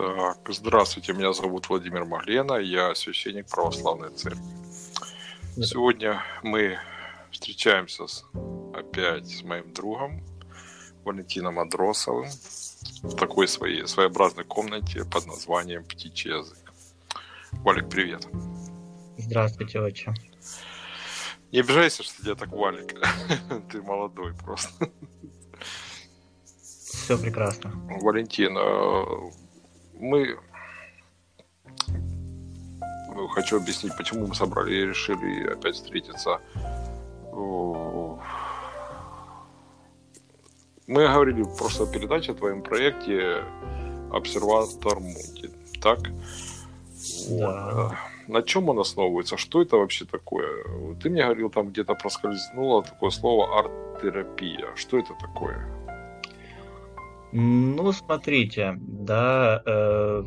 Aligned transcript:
Так, 0.00 0.38
здравствуйте, 0.48 1.12
меня 1.12 1.32
зовут 1.32 1.68
Владимир 1.68 2.04
Маглена, 2.04 2.52
я 2.52 2.94
священник 2.94 3.48
православной 3.48 4.10
церкви. 4.10 4.44
Сегодня 5.60 6.22
мы 6.44 6.78
встречаемся 7.32 8.06
с, 8.06 8.24
опять 8.74 9.26
с 9.26 9.42
моим 9.42 9.72
другом 9.72 10.22
Валентином 11.04 11.58
Адросовым 11.58 12.28
в 13.02 13.16
такой 13.16 13.48
своей 13.48 13.88
своеобразной 13.88 14.44
комнате 14.44 15.04
под 15.04 15.26
названием 15.26 15.82
«Птичий 15.82 16.30
язык». 16.30 16.72
Валик, 17.64 17.88
привет. 17.88 18.28
Здравствуйте, 19.16 19.80
отче. 19.80 20.14
Не 21.50 21.58
обижайся, 21.58 22.04
что 22.04 22.22
тебя 22.22 22.36
так 22.36 22.52
Валик. 22.52 22.94
Ты 23.72 23.82
молодой 23.82 24.32
просто. 24.32 24.92
Все 26.54 27.18
прекрасно. 27.18 27.72
Валентин, 28.00 28.56
э, 28.56 29.47
мы 30.00 30.38
ну, 33.14 33.26
хочу 33.28 33.56
объяснить, 33.56 33.96
почему 33.96 34.26
мы 34.28 34.34
собрали 34.34 34.74
и 34.74 34.86
решили 34.86 35.48
опять 35.48 35.74
встретиться. 35.74 36.40
Мы 40.86 41.06
говорили 41.06 41.42
в 41.42 41.56
прошлой 41.56 41.92
передаче 41.92 42.32
о 42.32 42.34
твоем 42.34 42.62
проекте 42.62 43.42
Обсерватор 44.12 45.00
Мунди, 45.00 45.50
так? 45.82 45.98
Да. 47.28 47.98
На 48.28 48.42
чем 48.42 48.68
он 48.68 48.78
основывается? 48.78 49.36
Что 49.36 49.62
это 49.62 49.76
вообще 49.76 50.04
такое? 50.04 50.64
Ты 51.02 51.10
мне 51.10 51.24
говорил, 51.24 51.50
там 51.50 51.70
где-то 51.70 51.94
проскользнуло 51.94 52.84
такое 52.84 53.10
слово 53.10 53.58
арт-терапия. 53.58 54.68
Что 54.76 54.98
это 54.98 55.14
такое? 55.20 55.66
Ну, 57.32 57.92
смотрите, 57.92 58.78
да, 58.80 59.62
э, 59.66 60.24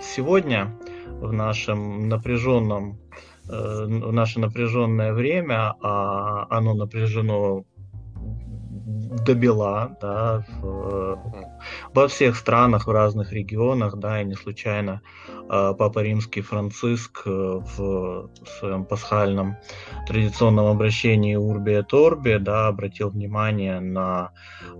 сегодня 0.00 0.78
в 1.06 1.32
нашем 1.32 2.08
напряженном, 2.08 3.00
э, 3.48 3.84
в 3.86 4.12
наше 4.12 4.38
напряженное 4.38 5.12
время, 5.12 5.74
а 5.82 6.46
оно 6.48 6.74
напряжено 6.74 7.64
до 9.30 9.34
бела, 9.34 9.96
да, 10.00 10.44
в, 10.60 11.18
во 11.94 12.08
всех 12.08 12.36
странах, 12.36 12.86
в 12.86 12.90
разных 12.90 13.32
регионах, 13.32 13.96
да, 13.96 14.22
и 14.22 14.24
не 14.24 14.34
случайно 14.34 15.02
э, 15.28 15.74
Папа 15.78 16.02
Римский 16.02 16.42
Франциск 16.42 17.22
э, 17.26 17.30
в 17.30 18.30
своем 18.58 18.84
пасхальном 18.84 19.56
традиционном 20.06 20.66
обращении 20.66 21.36
Урби 21.36 21.78
et 21.78 21.92
Orbi, 21.92 22.38
да, 22.38 22.68
обратил 22.68 23.10
внимание 23.10 23.80
на 23.80 24.32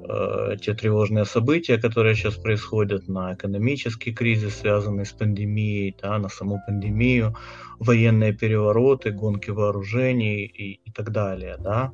э, 0.08 0.56
те 0.60 0.74
тревожные 0.74 1.24
события, 1.24 1.78
которые 1.78 2.14
сейчас 2.14 2.34
происходят, 2.34 3.08
на 3.08 3.34
экономический 3.34 4.12
кризис, 4.12 4.58
связанный 4.58 5.04
с 5.04 5.12
пандемией, 5.12 5.96
да, 6.02 6.18
на 6.18 6.28
саму 6.28 6.60
пандемию, 6.66 7.36
военные 7.78 8.32
перевороты, 8.32 9.10
гонки 9.12 9.50
вооружений 9.50 10.44
и, 10.44 10.80
и 10.84 10.90
так 10.92 11.12
далее, 11.12 11.56
да. 11.58 11.92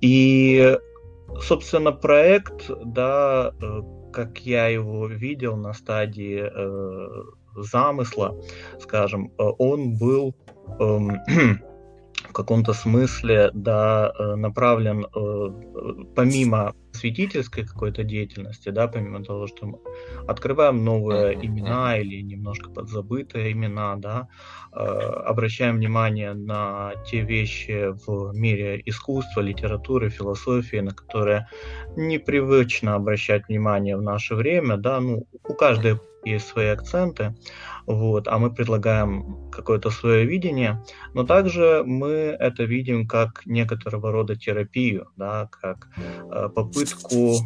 И 0.00 0.78
собственно, 1.40 1.92
проект, 1.92 2.70
да, 2.84 3.52
э, 3.60 3.80
как 4.12 4.38
я 4.40 4.68
его 4.68 5.06
видел 5.06 5.56
на 5.56 5.72
стадии 5.72 6.42
э, 6.42 7.22
замысла, 7.56 8.40
скажем, 8.80 9.32
э, 9.38 9.42
он 9.58 9.96
был 9.96 10.34
э, 10.78 10.82
в 12.28 12.32
каком-то 12.32 12.72
смысле, 12.72 13.50
да, 13.52 14.12
направлен 14.36 15.06
помимо 16.14 16.74
святительской 16.94 17.64
какой-то 17.66 18.04
деятельности, 18.04 18.68
да, 18.70 18.88
помимо 18.88 19.24
того, 19.24 19.46
что 19.46 19.66
мы 19.66 19.78
открываем 20.26 20.84
новые 20.84 21.34
mm-hmm. 21.34 21.46
имена 21.46 21.98
или 21.98 22.22
немножко 22.22 22.70
подзабытые 22.70 23.52
имена, 23.52 23.96
да, 23.96 24.28
э, 24.72 24.78
обращаем 24.78 25.76
внимание 25.76 26.34
на 26.34 26.92
те 27.06 27.20
вещи 27.20 27.94
в 28.06 28.32
мире 28.34 28.82
искусства, 28.86 29.40
литературы, 29.40 30.08
философии, 30.10 30.78
на 30.78 30.92
которые 30.92 31.48
непривычно 31.96 32.94
обращать 32.94 33.48
внимание 33.48 33.96
в 33.96 34.02
наше 34.02 34.34
время, 34.34 34.76
да, 34.76 35.00
ну, 35.00 35.26
у 35.44 35.54
каждой 35.54 35.98
есть 36.24 36.46
свои 36.46 36.68
акценты, 36.68 37.34
вот, 37.86 38.28
а 38.28 38.38
мы 38.38 38.52
предлагаем 38.52 39.50
какое-то 39.50 39.90
свое 39.90 40.24
видение, 40.24 40.82
но 41.12 41.24
также 41.24 41.82
мы 41.84 42.08
это 42.08 42.64
видим 42.64 43.06
как 43.06 43.46
некоторого 43.46 44.10
рода 44.12 44.36
терапию, 44.36 45.08
да, 45.16 45.48
как 45.50 45.88
э, 45.98 46.48
попытку 46.48 47.36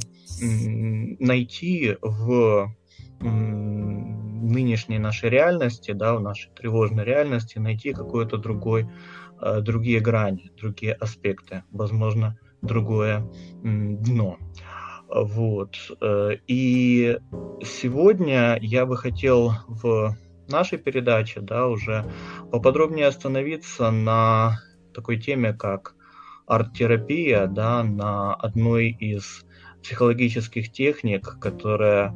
найти 0.41 1.97
в 2.01 2.73
нынешней 3.21 4.99
нашей 4.99 5.31
реальности, 5.31 5.93
да, 5.93 6.15
в 6.15 6.21
нашей 6.21 6.51
тревожной 6.53 7.05
реальности, 7.05 7.59
найти 7.59 7.93
какое-то 7.93 8.37
другой, 8.37 8.89
э, 9.41 9.61
другие 9.61 10.01
грани, 10.01 10.51
другие 10.57 10.95
аспекты, 10.95 11.65
возможно, 11.71 12.39
другое 12.63 13.19
э, 13.19 13.25
дно. 13.63 14.39
Вот. 15.09 15.77
Э, 16.01 16.37
и 16.47 17.19
сегодня 17.63 18.59
я 18.61 18.87
бы 18.87 18.97
хотел 18.97 19.53
в 19.67 20.15
нашей 20.49 20.79
передаче 20.79 21.41
да, 21.41 21.67
уже 21.67 22.05
поподробнее 22.51 23.07
остановиться 23.07 23.91
на 23.91 24.59
такой 24.95 25.19
теме, 25.19 25.53
как 25.53 25.95
арт-терапия, 26.47 27.47
да, 27.47 27.83
на 27.83 28.35
одной 28.35 28.89
из 28.89 29.45
психологических 29.83 30.73
техник, 30.73 31.39
которая 31.41 32.15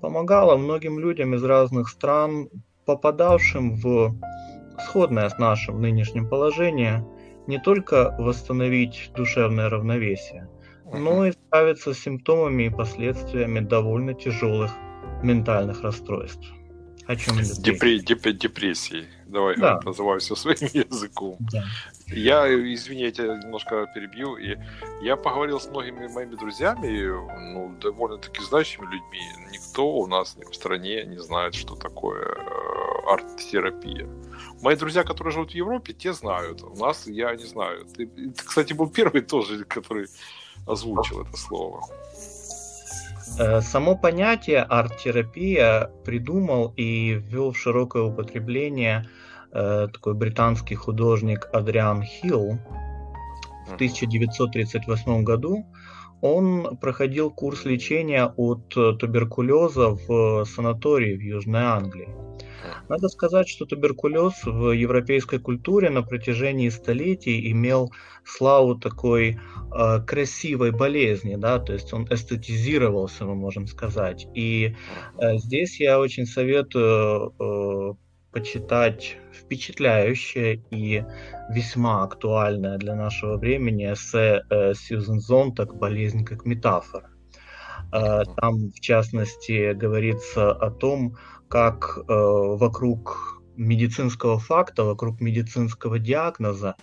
помогала 0.00 0.56
многим 0.56 0.98
людям 0.98 1.34
из 1.34 1.44
разных 1.44 1.88
стран, 1.88 2.48
попадавшим 2.86 3.76
в 3.76 4.16
сходное 4.86 5.28
с 5.28 5.38
нашим 5.38 5.80
нынешним 5.80 6.28
положение, 6.28 7.06
не 7.46 7.58
только 7.58 8.14
восстановить 8.18 9.10
душевное 9.14 9.68
равновесие, 9.68 10.48
но 10.92 11.26
и 11.26 11.32
справиться 11.32 11.94
с 11.94 11.98
симптомами 11.98 12.64
и 12.64 12.70
последствиями 12.70 13.60
довольно 13.60 14.14
тяжелых 14.14 14.72
ментальных 15.22 15.82
расстройств. 15.82 16.46
О 17.06 17.16
чем 17.16 17.38
Депре- 17.38 17.98
деп- 17.98 18.38
депрессии. 18.38 19.04
Давай 19.26 19.56
да. 19.56 19.80
называю 19.84 20.20
все 20.20 20.36
своим 20.36 20.58
языком. 20.72 21.36
Да. 21.52 21.64
Я, 22.06 22.46
извини, 22.48 23.02
я 23.02 23.10
тебя 23.10 23.36
немножко 23.36 23.86
перебью. 23.94 24.36
И 24.36 24.56
я 25.02 25.16
поговорил 25.16 25.58
с 25.58 25.66
многими 25.68 26.06
моими 26.06 26.36
друзьями, 26.36 27.08
ну, 27.52 27.74
довольно-таки 27.80 28.42
значимыми 28.42 28.92
людьми. 28.94 29.20
Никто 29.52 29.88
у 29.88 30.06
нас 30.06 30.36
в 30.36 30.54
стране 30.54 31.04
не 31.04 31.18
знает, 31.18 31.54
что 31.54 31.74
такое 31.74 32.22
э, 32.22 33.12
арт-терапия. 33.12 34.08
Мои 34.62 34.76
друзья, 34.76 35.02
которые 35.02 35.32
живут 35.32 35.50
в 35.52 35.54
Европе, 35.54 35.92
те 35.92 36.12
знают. 36.12 36.62
У 36.62 36.76
нас 36.76 37.06
я 37.08 37.34
не 37.34 37.44
знаю. 37.44 37.86
Ты, 37.86 38.06
ты 38.06 38.32
кстати, 38.44 38.72
был 38.72 38.88
первый 38.88 39.22
тоже, 39.22 39.64
который 39.64 40.06
озвучил 40.66 41.22
это 41.22 41.36
слово. 41.36 41.80
Э, 43.38 43.60
само 43.60 43.96
понятие 43.96 44.62
арт-терапия 44.62 45.90
придумал 46.04 46.72
и 46.76 47.12
ввел 47.12 47.52
в 47.52 47.58
широкое 47.58 48.02
употребление 48.02 49.06
э, 49.52 49.88
такой 49.92 50.14
британский 50.14 50.74
художник 50.74 51.48
Адриан 51.52 52.02
Хилл 52.02 52.58
в 53.66 53.74
1938 53.74 55.24
году. 55.24 55.64
Он 56.20 56.76
проходил 56.76 57.30
курс 57.30 57.64
лечения 57.64 58.32
от 58.36 58.68
туберкулеза 58.68 59.90
в 59.90 60.44
санатории 60.44 61.16
в 61.16 61.20
Южной 61.20 61.62
Англии. 61.62 62.08
Надо 62.88 63.08
сказать, 63.08 63.48
что 63.48 63.66
туберкулез 63.66 64.44
в 64.44 64.72
европейской 64.72 65.38
культуре 65.38 65.90
на 65.90 66.02
протяжении 66.02 66.68
столетий 66.68 67.50
имел 67.50 67.92
славу 68.24 68.74
такой 68.74 69.38
э, 69.38 70.00
красивой 70.06 70.70
болезни, 70.72 71.36
да, 71.36 71.58
то 71.58 71.72
есть 71.72 71.92
он 71.92 72.06
эстетизировался, 72.10 73.24
мы 73.24 73.34
можем 73.34 73.66
сказать. 73.66 74.26
И 74.34 74.76
э, 75.18 75.36
здесь 75.38 75.80
я 75.80 76.00
очень 76.00 76.26
советую 76.26 77.34
э, 77.38 77.94
почитать 78.32 79.16
впечатляющее 79.32 80.62
и 80.70 81.04
весьма 81.48 82.04
актуальное 82.04 82.78
для 82.78 82.94
нашего 82.94 83.36
времени 83.36 83.92
эссе 83.92 84.44
э, 84.50 84.74
Сьюзен 84.74 85.20
Зонтак 85.20 85.74
«Болезнь 85.76 86.24
как 86.24 86.44
метафора». 86.44 87.10
Э, 87.92 88.22
там, 88.36 88.70
в 88.70 88.80
частности, 88.80 89.72
говорится 89.72 90.52
о 90.52 90.70
том, 90.70 91.16
как 91.48 91.98
э, 91.98 92.02
вокруг 92.08 93.39
медицинского 93.60 94.38
факта, 94.38 94.84
вокруг 94.84 95.20
медицинского 95.20 95.98
диагноза 95.98 96.76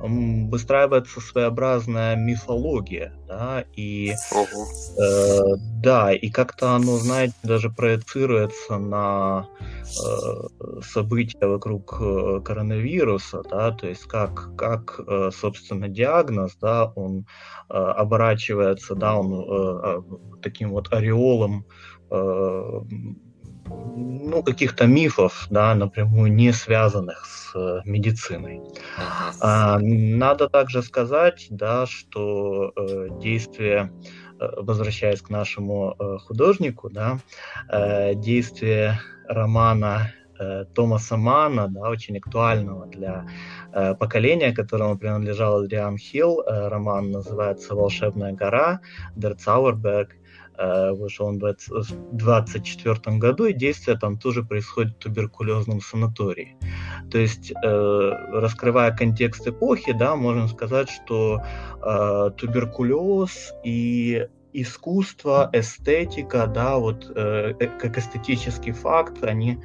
выстраивается 0.00 1.20
своеобразная 1.20 2.16
мифология, 2.16 3.14
да, 3.28 3.64
и 3.76 4.12
э, 4.12 5.40
да, 5.82 6.12
и 6.12 6.30
как-то 6.30 6.72
оно, 6.74 6.96
знаете, 6.98 7.34
даже 7.44 7.70
проецируется 7.70 8.78
на 8.78 9.48
э, 9.82 10.82
события 10.82 11.46
вокруг 11.46 11.96
э, 12.00 12.40
коронавируса, 12.44 13.42
да, 13.48 13.70
то 13.70 13.86
есть 13.86 14.04
как, 14.04 14.56
как 14.56 15.00
э, 15.06 15.30
собственно, 15.32 15.88
диагноз, 15.88 16.56
да, 16.60 16.92
он 16.96 17.26
э, 17.70 17.74
оборачивается, 17.74 18.96
да, 18.96 19.16
он 19.16 19.32
э, 19.34 20.02
таким 20.42 20.70
вот 20.70 20.92
ореолом 20.92 21.64
э, 22.10 22.80
ну, 23.66 24.42
каких-то 24.42 24.86
мифов, 24.86 25.46
да, 25.50 25.74
напрямую 25.74 26.32
не 26.32 26.52
связанных 26.52 27.26
с 27.26 27.54
э, 27.54 27.80
медициной. 27.84 28.60
А, 29.40 29.78
надо 29.80 30.48
также 30.48 30.82
сказать, 30.82 31.46
да, 31.50 31.86
что 31.86 32.72
э, 32.76 33.08
действие, 33.20 33.92
э, 34.40 34.48
возвращаясь 34.56 35.22
к 35.22 35.30
нашему 35.30 35.94
э, 35.98 36.18
художнику, 36.18 36.90
да, 36.90 37.18
э, 37.68 38.14
действие 38.14 38.98
романа 39.28 40.12
э, 40.38 40.64
Томаса 40.74 41.16
Мана, 41.16 41.68
да, 41.68 41.88
очень 41.88 42.18
актуального 42.18 42.86
для 42.86 43.26
э, 43.72 43.94
поколения, 43.94 44.52
которому 44.52 44.98
принадлежал 44.98 45.62
Адриан 45.62 45.96
Хилл. 45.96 46.40
Э, 46.40 46.68
роман 46.68 47.10
называется 47.10 47.74
«Волшебная 47.74 48.32
гора», 48.32 48.80
«Der 49.16 49.36
Zauberberg». 49.36 50.08
Э, 50.56 50.92
вышел 50.92 51.26
он 51.26 51.38
в 51.38 51.40
2024 51.40 53.18
году, 53.18 53.46
и 53.46 53.52
действие 53.52 53.98
там 53.98 54.16
тоже 54.16 54.44
происходит 54.44 54.94
в 54.94 54.98
туберкулезном 54.98 55.80
санатории. 55.80 56.56
То 57.10 57.18
есть, 57.18 57.50
э, 57.50 58.10
раскрывая 58.32 58.92
контекст 58.96 59.46
эпохи, 59.48 59.92
да, 59.92 60.14
можно 60.14 60.46
сказать, 60.46 60.88
что 60.90 61.42
э, 61.82 62.30
туберкулез 62.36 63.52
и 63.64 64.28
искусство, 64.52 65.50
эстетика, 65.52 66.46
да, 66.46 66.78
вот 66.78 67.12
как 67.12 67.98
эстетический 67.98 68.70
факт, 68.70 69.24
они 69.24 69.58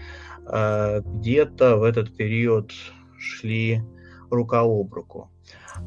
где-то 0.48 1.78
в 1.78 1.84
этот 1.84 2.18
период 2.18 2.74
шли 3.20 3.84
рука 4.32 4.62
об 4.62 4.94
руку. 4.94 5.30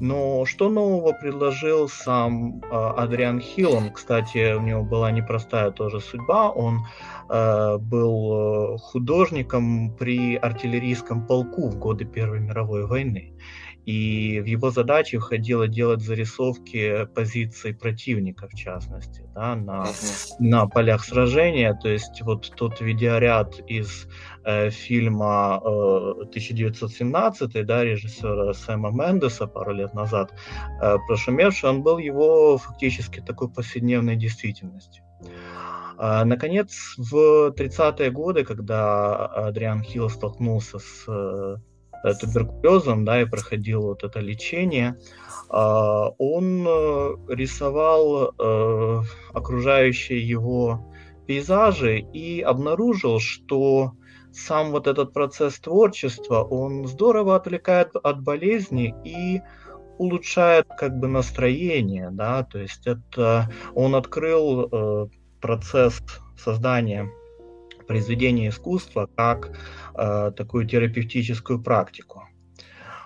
Но 0.00 0.44
что 0.46 0.68
нового 0.68 1.12
предложил 1.12 1.88
сам 1.88 2.60
э, 2.60 2.66
Адриан 2.70 3.40
Хилл? 3.40 3.74
Он, 3.74 3.90
кстати, 3.90 4.54
у 4.54 4.62
него 4.62 4.82
была 4.82 5.10
непростая 5.10 5.70
тоже 5.70 6.00
судьба. 6.00 6.50
Он 6.50 6.86
э, 7.28 7.78
был 7.78 8.78
художником 8.78 9.94
при 9.96 10.36
артиллерийском 10.36 11.26
полку 11.26 11.68
в 11.68 11.78
годы 11.78 12.04
Первой 12.04 12.40
мировой 12.40 12.86
войны. 12.86 13.32
И 13.86 14.40
в 14.40 14.44
его 14.44 14.70
задачи 14.70 15.18
входило 15.18 15.66
делать 15.66 16.02
зарисовки 16.02 17.06
позиций 17.14 17.74
противника, 17.74 18.46
в 18.46 18.54
частности, 18.54 19.26
да, 19.34 19.56
на, 19.56 19.86
на 20.38 20.66
полях 20.66 21.04
сражения. 21.04 21.74
То 21.74 21.88
есть 21.88 22.22
вот 22.22 22.52
тот 22.56 22.80
видеоряд 22.80 23.58
из 23.66 24.06
э, 24.44 24.70
фильма 24.70 25.60
э, 25.64 25.66
1917, 25.66 27.66
да, 27.66 27.84
режиссера 27.84 28.54
Сэма 28.54 28.90
Мендеса 28.90 29.48
пару 29.48 29.72
лет 29.72 29.94
назад, 29.94 30.32
э, 30.80 30.98
прошумевший, 31.08 31.70
он 31.70 31.82
был 31.82 31.98
его 31.98 32.58
фактически 32.58 33.20
такой 33.20 33.48
повседневной 33.48 34.14
действительностью. 34.14 35.02
А, 35.98 36.24
наконец, 36.24 36.94
в 36.96 37.52
30-е 37.56 38.10
годы, 38.10 38.44
когда 38.44 39.26
Адриан 39.26 39.82
Хилл 39.82 40.10
столкнулся 40.10 40.78
с 40.78 41.04
э, 41.06 41.56
туберкулезом, 42.02 43.04
да, 43.04 43.22
и 43.22 43.24
проходил 43.24 43.82
вот 43.82 44.04
это 44.04 44.20
лечение, 44.20 44.96
а, 45.48 46.08
он 46.18 46.66
э, 46.66 47.16
рисовал 47.28 48.32
э, 48.38 49.02
окружающие 49.34 50.26
его 50.26 50.92
пейзажи 51.26 51.98
и 51.98 52.40
обнаружил, 52.40 53.20
что 53.20 53.92
сам 54.32 54.70
вот 54.70 54.86
этот 54.86 55.12
процесс 55.12 55.58
творчества, 55.60 56.42
он 56.42 56.86
здорово 56.86 57.36
отвлекает 57.36 57.94
от 57.96 58.22
болезни 58.22 58.94
и 59.04 59.42
улучшает 59.98 60.66
как 60.78 60.98
бы 60.98 61.06
настроение, 61.06 62.08
да, 62.10 62.42
то 62.44 62.58
есть 62.58 62.86
это 62.86 63.50
он 63.74 63.94
открыл 63.94 64.68
э, 64.72 65.06
процесс 65.40 66.02
создания 66.36 67.10
произведения 67.86 68.48
искусства 68.48 69.08
как 69.14 69.56
э, 69.94 70.32
такую 70.36 70.66
терапевтическую 70.66 71.62
практику. 71.62 72.28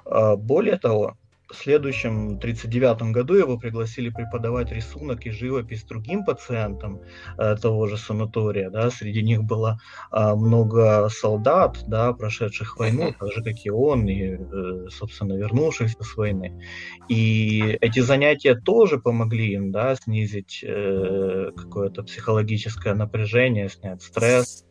Э, 0.04 0.36
более 0.36 0.78
того, 0.78 1.16
в 1.56 1.62
следующем 1.62 2.36
1939 2.38 3.12
году 3.12 3.34
его 3.34 3.58
пригласили 3.58 4.10
преподавать 4.10 4.72
рисунок 4.72 5.26
и 5.26 5.30
живопись 5.30 5.84
другим 5.84 6.24
пациентам 6.24 7.00
э, 7.38 7.56
того 7.56 7.86
же 7.86 7.96
санатория. 7.96 8.70
Да. 8.70 8.90
Среди 8.90 9.22
них 9.22 9.42
было 9.44 9.78
э, 10.12 10.34
много 10.34 11.08
солдат, 11.08 11.78
да, 11.86 12.12
прошедших 12.12 12.76
войну, 12.78 13.14
так 13.18 13.32
же, 13.32 13.42
как 13.42 13.54
и 13.64 13.70
он, 13.70 14.06
и, 14.08 14.36
э, 14.36 14.88
собственно, 14.90 15.34
вернувшихся 15.34 16.02
с 16.02 16.16
войны. 16.16 16.60
И 17.08 17.78
эти 17.80 18.00
занятия 18.00 18.54
тоже 18.54 18.98
помогли 18.98 19.54
им 19.54 19.72
да, 19.72 19.94
снизить 19.96 20.62
э, 20.66 21.50
какое-то 21.56 22.02
психологическое 22.02 22.94
напряжение, 22.94 23.68
снять 23.68 24.02
стресс. 24.02 24.66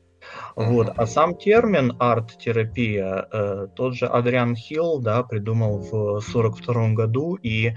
Вот. 0.55 0.91
А 0.95 1.05
сам 1.05 1.35
термин 1.35 1.95
арт-терапия, 1.99 3.27
э, 3.31 3.67
тот 3.75 3.95
же 3.95 4.07
Адриан 4.07 4.55
Хилл 4.55 4.99
да, 4.99 5.23
придумал 5.23 5.79
в 5.79 6.19
1942 6.19 6.93
году, 6.93 7.35
и 7.35 7.73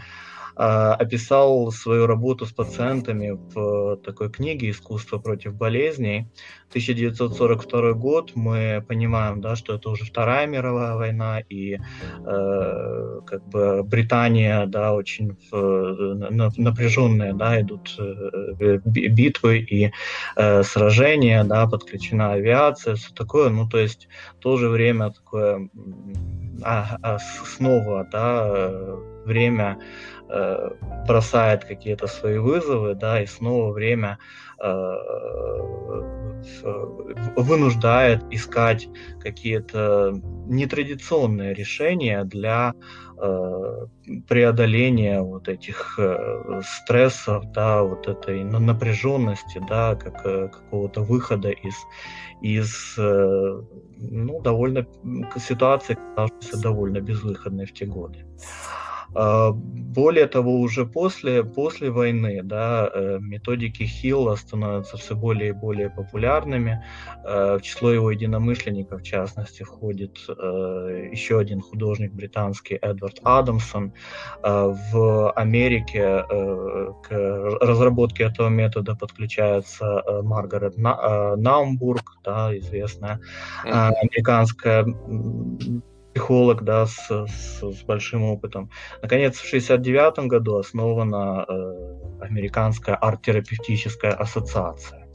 описал 0.58 1.70
свою 1.70 2.06
работу 2.06 2.44
с 2.44 2.52
пациентами 2.52 3.38
в 3.55 3.96
такой 3.99 4.31
книге 4.31 4.70
«Искусство 4.70 5.19
против 5.19 5.55
болезней». 5.55 6.26
1942 6.70 7.93
год, 7.94 8.32
мы 8.34 8.84
понимаем, 8.87 9.40
да, 9.40 9.56
что 9.56 9.75
это 9.75 9.88
уже 9.88 10.05
Вторая 10.05 10.46
мировая 10.46 10.96
война, 10.96 11.40
и 11.40 11.76
э, 11.76 13.20
как 13.26 13.49
бы 13.49 13.82
Британия, 13.82 14.66
да, 14.66 14.93
очень 14.93 15.37
в, 15.50 16.14
напряженные, 16.58 17.32
да, 17.32 17.60
идут 17.60 17.96
э, 17.99 18.78
битвы 18.84 19.58
и 19.60 19.93
э, 20.37 20.62
сражения, 20.62 21.43
да, 21.44 21.66
подключена 21.66 22.32
авиация, 22.32 22.96
все 22.96 23.14
такое, 23.14 23.49
ну, 23.49 23.66
то 23.66 23.78
есть 23.78 24.08
в 24.38 24.43
то 24.43 24.58
же 24.58 24.69
время 24.69 25.10
такое 25.10 25.70
а, 26.62 26.99
а 27.02 27.19
снова, 27.19 28.06
да, 28.10 28.76
время 29.29 29.79
Э, 30.31 30.71
бросает 31.07 31.65
какие-то 31.65 32.07
свои 32.07 32.37
вызовы, 32.37 32.95
да, 32.95 33.23
и 33.23 33.27
снова 33.27 33.73
время 33.73 34.19
э, 34.63 34.95
вынуждает 37.35 38.23
искать 38.31 38.89
какие-то 39.21 40.21
нетрадиционные 40.47 41.55
решения 41.55 42.25
для 42.25 42.75
э, 43.17 43.87
преодоления 44.29 45.23
вот 45.23 45.49
этих 45.49 45.99
стрессов, 46.63 47.51
да, 47.53 47.83
вот 47.83 48.07
этой 48.07 48.45
напряженности, 48.45 49.63
да, 49.67 49.94
как 49.94 50.23
какого-то 50.53 51.01
выхода 51.01 51.49
из 51.49 51.75
из 52.43 52.97
ну, 52.99 54.41
довольно 54.43 54.87
ситуации, 55.37 55.97
казавшейся 56.15 56.63
довольно 56.63 57.01
безвыходной 57.01 57.65
в 57.65 57.73
те 57.73 57.87
годы. 57.87 58.27
А, 59.15 59.53
более 59.53 60.27
того, 60.27 60.60
уже 60.60 60.86
после, 60.86 61.43
после 61.43 61.91
войны 61.91 62.43
да, 62.43 62.91
э, 62.93 63.19
методики 63.20 63.84
Хилла 63.84 64.36
становятся 64.36 64.96
все 64.96 65.17
более 65.17 65.50
и 65.50 65.53
более 65.53 65.91
популярными. 65.91 66.84
Э, 67.24 67.58
в 67.58 67.62
число 67.62 67.91
его 67.91 68.10
единомышленников, 68.10 69.00
в 69.00 69.05
частности, 69.05 69.62
входит 69.62 70.19
э, 70.29 71.08
еще 71.10 71.38
один 71.38 71.60
художник 71.60 72.12
британский 72.12 72.79
Эдвард 72.81 73.20
Адамсон. 73.24 73.93
В 74.43 75.31
Америке 75.32 76.24
к 76.29 77.10
разработке 77.60 78.24
этого 78.24 78.48
метода 78.48 78.94
подключается 78.94 80.03
Маргарет 80.22 80.77
Наумбург, 80.77 82.19
да, 82.24 82.56
известная 82.56 83.20
американская 83.65 84.84
психолог, 86.19 86.65
да, 86.65 86.87
с, 86.87 87.08
с, 87.08 87.63
с 87.63 87.82
большим 87.84 88.25
опытом. 88.25 88.70
Наконец, 89.03 89.37
в 89.37 89.46
1969 89.46 90.29
году 90.29 90.56
основана 90.56 91.44
э, 91.48 92.22
Американская 92.22 92.96
арт-терапевтическая 92.96 94.13
ассоциация. 94.13 95.07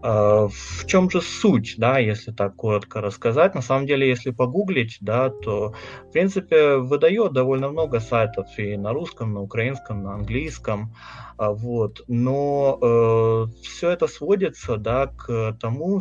Э, 0.00 0.48
в 0.48 0.86
чем 0.86 1.10
же 1.10 1.20
суть, 1.20 1.74
да, 1.76 1.98
если 1.98 2.30
так 2.30 2.54
коротко 2.54 3.00
рассказать? 3.00 3.54
На 3.54 3.62
самом 3.62 3.86
деле, 3.86 4.08
если 4.08 4.30
погуглить, 4.30 4.98
да, 5.00 5.30
то, 5.30 5.74
в 6.08 6.12
принципе, 6.12 6.76
выдает 6.76 7.32
довольно 7.32 7.68
много 7.68 7.98
сайтов 7.98 8.46
и 8.58 8.76
на 8.76 8.92
русском, 8.92 9.34
на 9.34 9.40
украинском, 9.40 10.04
на 10.04 10.14
английском, 10.14 10.94
а, 11.36 11.52
вот. 11.52 12.04
Но 12.06 12.78
э, 12.80 13.46
все 13.62 13.90
это 13.90 14.06
сводится, 14.06 14.76
да, 14.76 15.08
к 15.08 15.56
тому, 15.60 16.00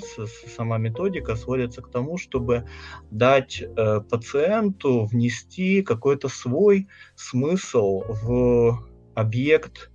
сама 0.56 0.78
методика 0.78 1.36
сводится 1.36 1.82
к 1.82 1.90
тому, 1.90 2.20
чтобы 2.20 2.66
дать 3.10 3.62
э, 3.62 4.02
пациенту 4.02 5.06
внести 5.06 5.82
какой-то 5.82 6.28
свой 6.28 6.88
смысл 7.16 8.04
в 8.08 8.80
объект, 9.16 9.90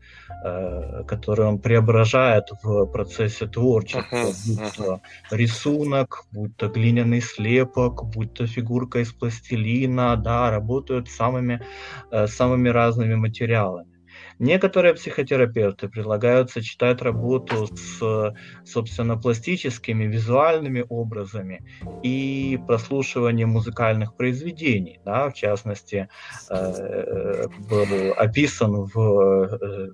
Э, 0.45 1.05
который 1.07 1.47
он 1.47 1.59
преображает 1.59 2.45
в 2.62 2.87
процессе 2.87 3.47
творчества, 3.47 4.17
uh-huh, 4.17 4.47
будь 4.47 4.73
то 4.77 4.83
uh-huh. 4.83 5.01
рисунок, 5.31 6.25
будь 6.33 6.57
то 6.57 6.69
глиняный 6.69 7.21
слепок, 7.21 8.05
будь 8.07 8.35
то 8.35 8.47
фигурка 8.47 8.99
из 8.99 9.12
пластилина, 9.12 10.17
да, 10.17 10.51
работают 10.51 11.09
самыми, 11.09 11.65
э, 12.11 12.27
самыми 12.27 12.71
разными 12.71 13.15
материалами. 13.15 13.92
Некоторые 14.39 14.95
психотерапевты 14.95 15.89
предлагают 15.89 16.51
сочетать 16.51 17.03
работу 17.03 17.69
с, 17.75 18.35
собственно, 18.65 19.17
пластическими, 19.17 20.05
визуальными 20.05 20.85
образами 20.89 21.65
и 22.03 22.59
прослушивание 22.67 23.47
музыкальных 23.47 24.17
произведений. 24.17 25.01
Да, 25.05 25.31
в 25.31 25.35
частности, 25.35 26.09
э, 26.51 27.47
был 27.69 28.12
описан 28.17 28.85
в 28.95 28.99
э, 28.99 29.89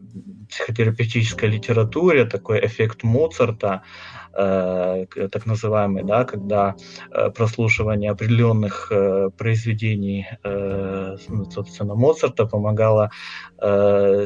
психотерапевтической 0.48 1.48
литературе 1.48 2.24
такой 2.24 2.64
эффект 2.64 3.02
Моцарта, 3.02 3.82
Э, 4.38 5.06
так 5.32 5.46
называемый, 5.46 6.04
да, 6.04 6.24
когда 6.24 6.76
э, 7.10 7.30
прослушивание 7.30 8.12
определенных 8.12 8.92
э, 8.92 9.30
произведений, 9.36 10.26
ну, 10.44 11.50
собственно, 11.50 11.94
Моцарта 11.94 12.46
помогало 12.46 13.10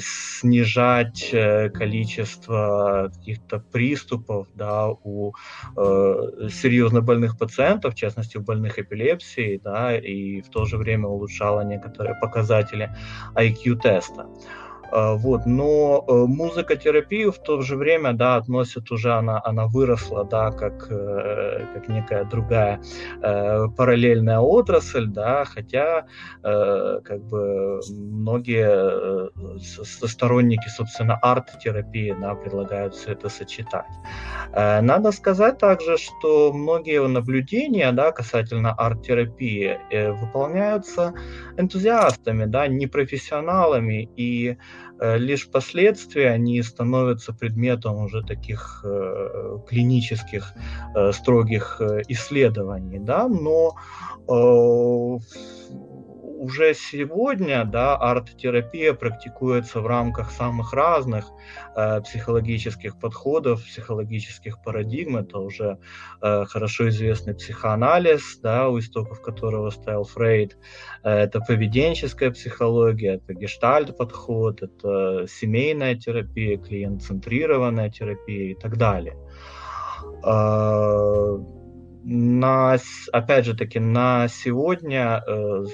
снижать 0.01 1.31
количество 1.75 3.11
каких-то 3.15 3.61
приступов 3.73 4.49
да, 4.55 4.89
у 4.89 5.33
серьезно 5.75 7.01
больных 7.01 7.39
пациентов, 7.39 7.95
в 7.95 7.97
частности, 7.97 8.37
у 8.37 8.43
больных 8.43 8.79
эпилепсией, 8.79 9.59
да, 9.59 9.97
и 9.97 10.43
в 10.43 10.51
то 10.51 10.65
же 10.65 10.77
время 10.77 11.09
улучшало 11.09 11.63
некоторые 11.63 12.15
показатели 12.21 12.91
IQ-теста. 13.35 14.27
Вот, 14.93 15.47
но 15.47 16.05
э, 16.07 16.13
музыкотерапию 16.13 17.33
в 17.33 17.39
то 17.39 17.63
же 17.63 17.77
время, 17.77 18.13
да, 18.13 18.37
относят 18.37 18.91
уже, 18.91 19.13
она, 19.13 19.41
она 19.43 19.67
выросла, 19.67 20.25
да, 20.25 20.51
как, 20.51 20.87
э, 20.91 21.67
как 21.73 21.89
некая 21.89 22.25
другая 22.25 22.79
э, 23.23 23.69
параллельная 23.77 24.41
отрасль, 24.41 25.07
да, 25.07 25.45
хотя 25.45 26.07
как 26.43 27.23
бы 27.25 27.81
многие 27.89 29.31
сторонники, 30.07 30.69
собственно, 30.69 31.17
арт-терапии, 31.17 32.15
да, 32.21 32.35
предлагают 32.35 32.95
все 32.95 33.13
это 33.13 33.29
сочетать. 33.29 33.87
Надо 34.53 35.13
сказать 35.13 35.59
также, 35.59 35.97
что 35.97 36.53
многие 36.53 37.07
наблюдения, 37.07 37.93
да, 37.93 38.13
касательно 38.13 38.73
арт-терапии 38.73 39.79
выполняются 40.21 41.15
энтузиастами, 41.57 42.45
да, 42.45 42.67
непрофессионалами, 42.67 44.11
и 44.17 44.57
лишь 45.03 45.47
впоследствии 45.47 46.25
они 46.25 46.63
становятся 46.63 47.33
предметом 47.33 47.97
уже 47.97 48.23
таких 48.23 48.83
э, 48.85 49.59
клинических 49.69 50.53
э, 50.95 51.13
строгих 51.13 51.81
э, 51.81 52.03
исследований, 52.09 52.99
да, 52.99 53.29
но 53.29 53.77
э, 54.29 55.19
уже 56.43 56.75
сегодня 56.75 57.65
да, 57.65 57.97
арт-терапия 57.97 58.95
практикуется 58.95 59.81
в 59.81 59.87
рамках 59.87 60.33
самых 60.33 60.73
разных 60.73 61.27
э, 61.77 62.01
психологических 62.01 62.99
подходов, 62.99 63.65
психологических 63.65 64.61
парадигм. 64.61 65.19
Это 65.19 65.39
уже 65.39 65.79
э, 66.21 66.45
хорошо 66.47 66.89
известный 66.89 67.35
психоанализ, 67.35 68.41
да, 68.43 68.69
у 68.69 68.81
истоков 68.81 69.23
которого 69.23 69.71
стоял 69.71 70.03
Фрейд. 70.03 70.57
Э, 71.05 71.11
это 71.11 71.39
поведенческая 71.39 72.33
психология, 72.33 73.15
это 73.15 73.35
гештальт-подход, 73.35 74.63
это 74.63 75.27
семейная 75.29 75.95
терапия, 75.95 76.59
клиент-центрированная 76.59 77.89
терапия 77.91 78.51
и 78.51 78.55
так 78.55 78.77
далее. 78.77 79.17
На, 82.05 82.79
опять 83.13 83.45
же 83.47 83.55
таки, 83.55 83.79
на 83.79 84.27
сегодня 84.29 85.23
э, 85.25 85.65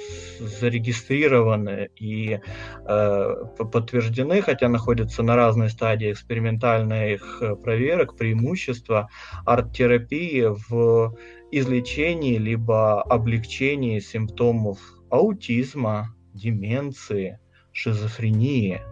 зарегистрированы 0.41 1.89
и 1.97 2.41
э, 2.87 3.35
подтверждены, 3.57 4.43
хотя 4.43 4.69
находятся 4.69 5.23
на 5.23 5.37
разной 5.37 5.71
стадии 5.71 6.13
экспериментальных 6.13 7.39
э, 7.41 7.57
проверок, 7.57 8.17
преимущества 8.17 9.09
арт-терапии 9.47 10.49
в 10.69 11.17
излечении 11.51 12.37
либо 12.37 13.01
облегчении 13.03 13.99
симптомов 13.99 14.79
аутизма, 15.11 16.15
деменции, 16.35 17.41
шизофрении. 17.73 18.83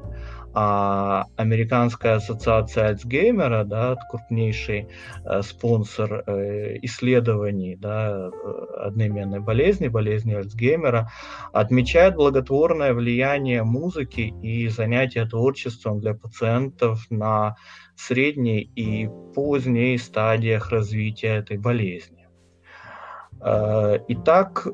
А 0.58 1.26
Американская 1.36 2.14
ассоциация 2.14 2.88
Альцгеймера, 2.88 3.62
да, 3.64 3.94
крупнейший 4.08 4.88
э, 5.26 5.42
спонсор 5.42 6.24
э, 6.26 6.78
исследований 6.80 7.76
да, 7.76 8.30
э, 8.30 8.86
одноименной 8.86 9.40
болезни, 9.40 9.88
болезни 9.88 10.32
Альцгеймера, 10.32 11.10
отмечает 11.52 12.14
благотворное 12.14 12.94
влияние 12.94 13.64
музыки 13.64 14.32
и 14.42 14.68
занятия 14.68 15.26
творчеством 15.26 16.00
для 16.00 16.14
пациентов 16.14 17.04
на 17.10 17.56
средней 17.94 18.62
и 18.62 19.10
поздней 19.34 19.98
стадиях 19.98 20.70
развития 20.70 21.36
этой 21.36 21.58
болезни. 21.58 22.28
Э, 23.42 23.98
итак, 24.08 24.66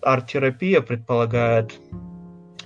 арт-терапия 0.00 0.80
предполагает 0.80 1.78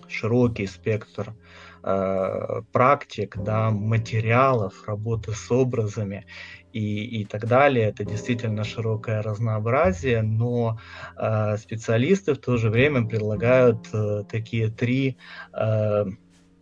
широкий 0.08 0.66
спектр 0.66 1.34
э, 1.82 2.62
практик, 2.72 3.36
да, 3.36 3.70
материалов, 3.70 4.86
работы 4.86 5.32
с 5.32 5.50
образами 5.50 6.26
и, 6.72 7.20
и 7.20 7.24
так 7.24 7.46
далее. 7.46 7.86
Это 7.88 8.04
действительно 8.04 8.64
широкое 8.64 9.22
разнообразие, 9.22 10.22
но 10.22 10.78
э, 11.16 11.56
специалисты 11.56 12.34
в 12.34 12.38
то 12.38 12.56
же 12.56 12.70
время 12.70 13.06
предлагают 13.06 13.88
э, 13.92 14.24
такие 14.30 14.68
три 14.68 15.16
э, 15.52 16.04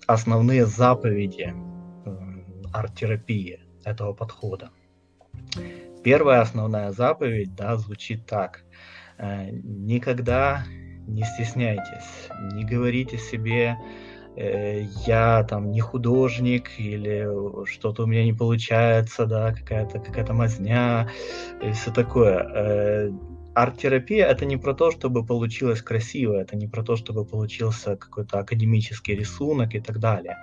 основные 0.06 0.66
заповеди 0.66 1.52
э, 1.52 2.10
арт-терапии 2.72 3.60
этого 3.84 4.12
подхода. 4.12 4.70
Первая 6.04 6.42
основная 6.42 6.92
заповедь 6.92 7.54
да, 7.54 7.76
звучит 7.76 8.26
так. 8.26 8.62
Э, 9.18 9.50
никогда 9.50 10.64
не 11.06 11.22
стесняйтесь, 11.24 12.28
не 12.52 12.64
говорите 12.64 13.18
себе, 13.18 13.76
э, 14.36 14.82
я 15.06 15.44
там 15.44 15.70
не 15.70 15.80
художник 15.80 16.70
или 16.78 17.28
что-то 17.66 18.04
у 18.04 18.06
меня 18.06 18.24
не 18.24 18.32
получается, 18.32 19.26
да, 19.26 19.52
какая-то 19.52 19.98
какая-то 19.98 20.32
мазня 20.32 21.08
и 21.62 21.72
все 21.72 21.90
такое. 21.90 23.12
Арт-терапия 23.54 24.26
это 24.26 24.44
не 24.44 24.56
про 24.56 24.74
то, 24.74 24.90
чтобы 24.90 25.24
получилось 25.24 25.82
красиво, 25.82 26.34
это 26.34 26.56
не 26.56 26.66
про 26.66 26.82
то, 26.82 26.96
чтобы 26.96 27.24
получился 27.24 27.96
какой-то 27.96 28.38
академический 28.40 29.14
рисунок 29.14 29.74
и 29.74 29.80
так 29.80 30.00
далее. 30.00 30.38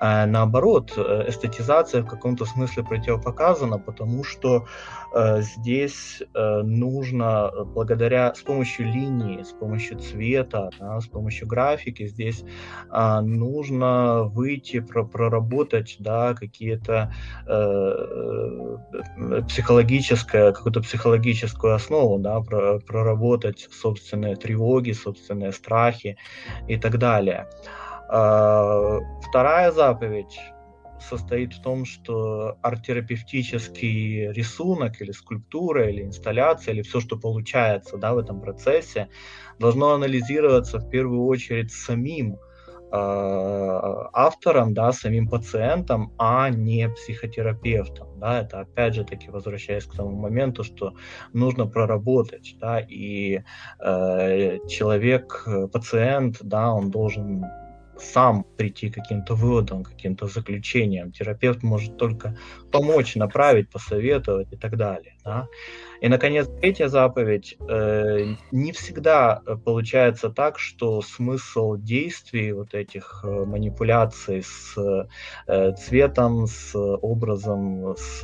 А 0.00 0.26
наоборот, 0.26 0.92
э, 0.96 1.24
эстетизация 1.28 2.02
в 2.02 2.06
каком-то 2.06 2.46
смысле 2.46 2.84
противопоказана, 2.84 3.78
потому 3.78 4.24
что 4.24 4.66
э, 5.14 5.42
здесь 5.42 6.22
э, 6.34 6.62
нужно 6.62 7.50
благодаря 7.64 8.34
с 8.34 8.40
помощью 8.40 8.86
линии, 8.86 9.42
с 9.42 9.52
помощью 9.52 9.98
цвета, 9.98 10.70
да, 10.78 11.00
с 11.00 11.06
помощью 11.06 11.46
графики 11.46 12.06
здесь 12.06 12.44
э, 12.90 13.20
нужно 13.20 14.22
выйти 14.24 14.80
про 14.80 15.04
проработать 15.04 15.96
да, 15.98 16.34
какие-то 16.34 17.12
э, 17.46 18.76
психологическое 19.48 20.52
какую-то 20.52 20.80
психологическую 20.80 21.74
основу, 21.74 22.18
да, 22.18 22.40
проработать 22.86 23.68
собственные 23.70 24.36
тревоги, 24.36 24.92
собственные 24.92 25.52
страхи 25.52 26.16
и 26.68 26.76
так 26.76 26.98
далее. 26.98 27.48
А, 28.08 28.98
вторая 29.28 29.70
заповедь 29.72 30.38
состоит 31.00 31.52
в 31.52 31.62
том, 31.62 31.84
что 31.84 32.56
арт-терапевтический 32.62 34.32
рисунок 34.32 35.00
или 35.00 35.12
скульптура 35.12 35.88
или 35.88 36.02
инсталляция 36.02 36.74
или 36.74 36.82
все, 36.82 37.00
что 37.00 37.18
получается 37.18 37.96
да, 37.96 38.14
в 38.14 38.18
этом 38.18 38.40
процессе, 38.40 39.08
должно 39.58 39.92
анализироваться 39.92 40.78
в 40.78 40.88
первую 40.88 41.24
очередь 41.26 41.72
самим 41.72 42.38
автором, 42.96 44.74
да, 44.74 44.92
самим 44.92 45.28
пациентом, 45.28 46.12
а 46.18 46.48
не 46.50 46.88
психотерапевтом. 46.88 48.08
Да, 48.20 48.40
это 48.40 48.60
опять 48.60 48.94
же 48.94 49.04
таки 49.04 49.30
возвращаясь 49.30 49.84
к 49.84 49.94
тому 49.94 50.16
моменту, 50.16 50.64
что 50.64 50.94
нужно 51.32 51.66
проработать, 51.66 52.56
да, 52.60 52.80
и 52.80 53.42
э, 53.80 54.58
человек, 54.68 55.46
пациент, 55.72 56.38
да, 56.40 56.72
он 56.72 56.90
должен 56.90 57.44
сам 57.98 58.44
прийти 58.56 58.90
к 58.90 58.94
каким-то 58.94 59.34
выводам, 59.34 59.84
каким-то 59.84 60.26
заключениям. 60.26 61.12
Терапевт 61.12 61.62
может 61.62 61.96
только 61.96 62.36
помочь, 62.72 63.14
направить, 63.16 63.70
посоветовать 63.70 64.52
и 64.52 64.56
так 64.56 64.76
далее. 64.76 65.13
Да? 65.24 65.48
И, 66.00 66.08
наконец, 66.08 66.48
третья 66.60 66.88
заповедь. 66.88 67.56
Э, 67.66 68.34
не 68.50 68.72
всегда 68.72 69.40
получается 69.64 70.28
так, 70.28 70.58
что 70.58 71.00
смысл 71.00 71.76
действий 71.76 72.52
вот 72.52 72.74
этих 72.74 73.24
э, 73.24 73.44
манипуляций 73.44 74.42
с 74.42 74.76
э, 75.48 75.72
цветом, 75.72 76.46
с 76.46 76.76
образом, 76.76 77.96
с 77.96 78.22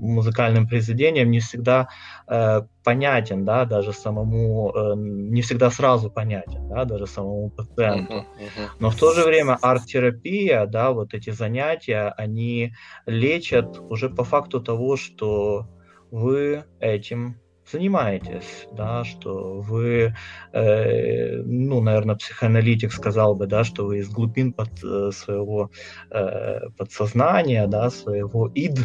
музыкальным 0.00 0.68
произведением 0.68 1.30
не 1.30 1.40
всегда 1.40 1.88
э, 2.28 2.62
понятен, 2.84 3.44
да, 3.46 3.64
даже 3.64 3.94
самому, 3.94 4.70
э, 4.74 4.94
не 4.96 5.40
всегда 5.40 5.70
сразу 5.70 6.10
понятен, 6.10 6.68
да, 6.68 6.84
даже 6.84 7.06
самому 7.06 7.48
пациенту. 7.48 8.12
Uh-huh, 8.12 8.18
uh-huh. 8.18 8.68
Но 8.80 8.90
в 8.90 8.96
то 8.96 9.14
же 9.14 9.24
время 9.24 9.56
арт-терапия, 9.62 10.66
да, 10.66 10.92
вот 10.92 11.14
эти 11.14 11.30
занятия, 11.30 12.12
они 12.18 12.74
лечат 13.06 13.78
уже 13.78 14.10
по 14.10 14.24
факту 14.24 14.60
того, 14.60 14.96
что 14.96 15.66
вы 16.14 16.64
этим 16.78 17.40
занимаетесь, 17.72 18.68
да, 18.72 19.04
что 19.04 19.60
вы, 19.60 20.14
э, 20.52 21.36
ну, 21.42 21.80
наверное, 21.80 22.14
психоаналитик 22.14 22.92
сказал 22.92 23.34
бы, 23.34 23.46
да, 23.46 23.64
что 23.64 23.86
вы 23.86 23.98
из 23.98 24.08
глубин 24.08 24.52
под 24.52 24.68
э, 24.84 25.10
своего 25.12 25.70
э, 26.10 26.68
подсознания, 26.76 27.66
да, 27.66 27.90
своего 27.90 28.48
ид, 28.54 28.78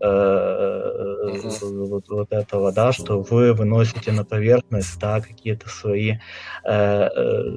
э, 0.00 0.06
uh-huh. 0.06 1.86
вот, 1.88 2.08
вот 2.08 2.32
этого, 2.32 2.72
да, 2.72 2.92
что 2.92 3.20
вы 3.20 3.52
выносите 3.52 4.12
на 4.12 4.24
поверхность, 4.24 4.98
да, 4.98 5.20
какие-то 5.20 5.68
свои, 5.68 6.12
э, 6.64 6.72
э, 6.72 7.56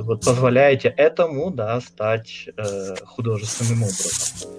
вот 0.00 0.24
позволяете 0.24 0.88
этому, 0.88 1.50
да, 1.50 1.80
стать 1.80 2.48
э, 2.56 2.96
художественным 3.04 3.82
образом. 3.84 4.50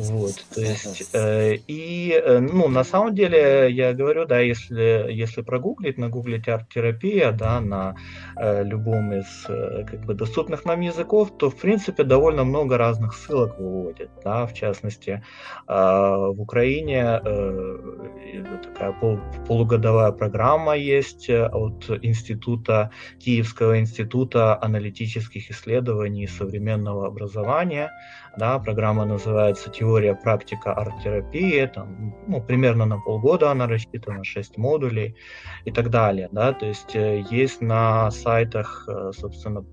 Вот, 0.00 0.46
то 0.54 0.60
есть, 0.62 1.14
э, 1.14 1.56
и, 1.66 2.12
э, 2.12 2.38
ну, 2.38 2.68
на 2.68 2.84
самом 2.84 3.14
деле, 3.14 3.70
я 3.70 3.92
говорю, 3.92 4.24
да, 4.24 4.40
если, 4.40 5.12
если 5.12 5.42
прогуглить, 5.42 5.98
нагуглить 5.98 6.48
арт-терапия, 6.48 7.32
да, 7.32 7.60
на 7.60 7.96
э, 8.36 8.64
любом 8.64 9.12
из, 9.12 9.44
э, 9.48 9.84
как 9.84 10.06
бы, 10.06 10.14
доступных 10.14 10.64
нам 10.64 10.80
языков, 10.80 11.36
то, 11.36 11.50
в 11.50 11.56
принципе, 11.56 12.04
довольно 12.04 12.44
много 12.44 12.78
разных 12.78 13.12
ссылок 13.12 13.58
выводит, 13.58 14.10
да, 14.24 14.46
в 14.46 14.54
частности, 14.54 15.22
э, 15.68 15.72
в 15.72 16.40
Украине 16.40 17.20
э, 17.22 18.44
такая 18.62 18.92
пол, 18.92 19.18
полугодовая 19.46 20.12
программа 20.12 20.76
есть 20.76 21.28
э, 21.28 21.46
от 21.46 21.90
института, 22.02 22.90
Киевского 23.18 23.78
института 23.78 24.58
аналитических 24.62 25.50
исследований 25.50 26.26
современного 26.26 27.06
образования, 27.06 27.90
да, 28.36 28.58
программа 28.58 29.04
называется 29.04 29.70
«Теория, 29.70 30.14
практика, 30.14 30.72
арт-терапии», 30.72 31.66
там, 31.66 32.14
ну, 32.26 32.42
примерно 32.42 32.86
на 32.86 32.98
полгода 32.98 33.50
она 33.50 33.66
рассчитана, 33.66 34.24
6 34.24 34.56
модулей 34.56 35.16
и 35.64 35.72
так 35.72 35.90
далее, 35.90 36.28
да, 36.32 36.52
то 36.52 36.66
есть 36.66 36.94
э, 36.94 37.24
есть 37.30 37.60
на 37.60 38.10
сайтах, 38.10 38.88
э, 38.88 39.12
собственно, 39.12 39.64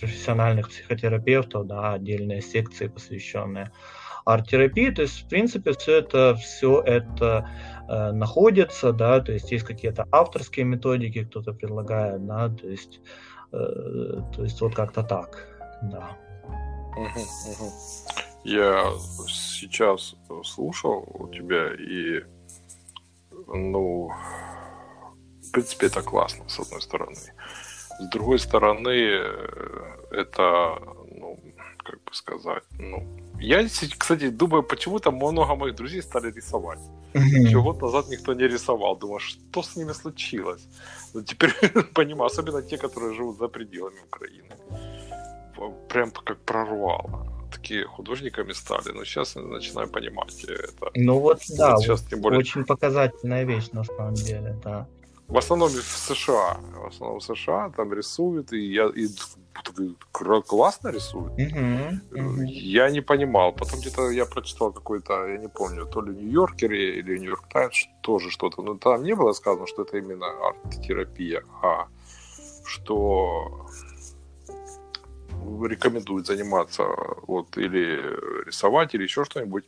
профессиональных 0.00 0.68
психотерапевтов, 0.68 1.66
да, 1.66 1.94
отдельные 1.94 2.42
секции, 2.42 2.88
посвященные 2.88 3.70
арт-терапии, 4.24 4.90
то 4.90 5.02
есть, 5.02 5.24
в 5.24 5.28
принципе, 5.28 5.72
все 5.72 5.98
это, 5.98 6.34
все 6.36 6.80
это 6.80 7.48
э, 7.88 8.12
находится, 8.12 8.92
да, 8.92 9.20
то 9.20 9.32
есть 9.32 9.52
есть 9.52 9.64
какие-то 9.64 10.06
авторские 10.10 10.64
методики, 10.64 11.24
кто-то 11.24 11.52
предлагает, 11.52 12.26
да, 12.26 12.48
то 12.48 12.68
есть, 12.68 13.00
э, 13.52 13.56
то 14.34 14.42
есть 14.42 14.60
вот 14.60 14.74
как-то 14.74 15.02
так, 15.02 15.46
да. 15.82 16.16
Я 18.44 18.92
сейчас 19.26 20.14
слушал 20.44 21.08
у 21.14 21.28
тебя 21.28 21.72
и, 21.74 22.22
ну, 23.46 24.10
в 25.42 25.50
принципе, 25.52 25.86
это 25.86 26.02
классно, 26.02 26.48
с 26.48 26.60
одной 26.60 26.82
стороны. 26.82 27.16
С 28.00 28.08
другой 28.10 28.38
стороны, 28.38 28.90
э, 28.90 29.96
это, 30.10 30.78
ну, 31.10 31.38
как 31.78 32.02
бы 32.04 32.12
сказать, 32.12 32.64
ну, 32.78 33.06
я, 33.40 33.66
кстати, 33.98 34.30
думаю, 34.30 34.62
почему-то 34.62 35.10
много 35.10 35.54
моих 35.54 35.74
друзей 35.74 36.02
стали 36.02 36.30
рисовать. 36.30 36.80
Mm-hmm. 37.14 37.46
Еще 37.46 37.62
год 37.62 37.82
назад 37.82 38.08
никто 38.08 38.34
не 38.34 38.48
рисовал. 38.48 38.96
Думаю, 38.96 39.20
что 39.20 39.62
с 39.62 39.76
ними 39.76 39.92
случилось? 39.92 40.66
Но 41.14 41.20
ну, 41.20 41.26
теперь 41.26 41.52
понимаю, 41.94 42.26
особенно 42.26 42.62
те, 42.62 42.76
которые 42.76 43.14
живут 43.14 43.38
за 43.38 43.48
пределами 43.48 44.00
Украины 44.04 44.54
прям 45.88 46.10
как 46.10 46.38
прорвало. 46.38 47.26
Такие 47.52 47.86
художниками 47.86 48.52
стали, 48.52 48.90
но 48.90 49.04
сейчас 49.04 49.36
я 49.36 49.42
начинаю 49.42 49.88
понимать 49.88 50.44
это. 50.44 50.90
Ну 50.94 51.20
вот, 51.20 51.40
да, 51.56 51.76
сейчас, 51.76 52.02
тем 52.02 52.20
более... 52.20 52.40
очень 52.40 52.64
показательная 52.64 53.44
вещь 53.44 53.70
на 53.72 53.84
самом 53.84 54.14
деле, 54.14 54.58
да. 54.64 54.86
В 55.28 55.38
основном 55.38 55.70
в 55.70 55.74
США, 55.74 56.58
в 56.74 56.86
основном 56.86 57.20
в 57.20 57.24
США 57.24 57.70
там 57.76 57.92
рисуют, 57.94 58.52
и 58.52 58.58
я 58.58 58.90
и 58.94 59.08
классно 60.12 60.88
рисуют. 60.88 61.32
Uh-huh, 61.38 62.00
uh-huh. 62.10 62.44
Я 62.46 62.90
не 62.90 63.00
понимал. 63.00 63.52
Потом 63.52 63.80
где-то 63.80 64.10
я 64.10 64.26
прочитал 64.26 64.72
какой-то, 64.72 65.26
я 65.26 65.38
не 65.38 65.48
помню, 65.48 65.86
то 65.86 66.02
ли 66.02 66.14
Нью-Йоркер 66.14 66.72
или 66.72 67.18
Нью-Йорк 67.18 67.48
Таймс, 67.48 67.86
тоже 68.02 68.30
что-то. 68.30 68.62
Но 68.62 68.74
там 68.74 69.02
не 69.02 69.14
было 69.14 69.32
сказано, 69.32 69.66
что 69.66 69.82
это 69.82 69.96
именно 69.96 70.26
арт-терапия, 70.26 71.42
а 71.62 71.86
что 72.66 73.66
рекомендуют 75.66 76.26
заниматься 76.26 76.84
вот 77.26 77.56
или 77.56 78.00
рисовать 78.46 78.94
или 78.94 79.04
еще 79.04 79.24
что-нибудь 79.24 79.64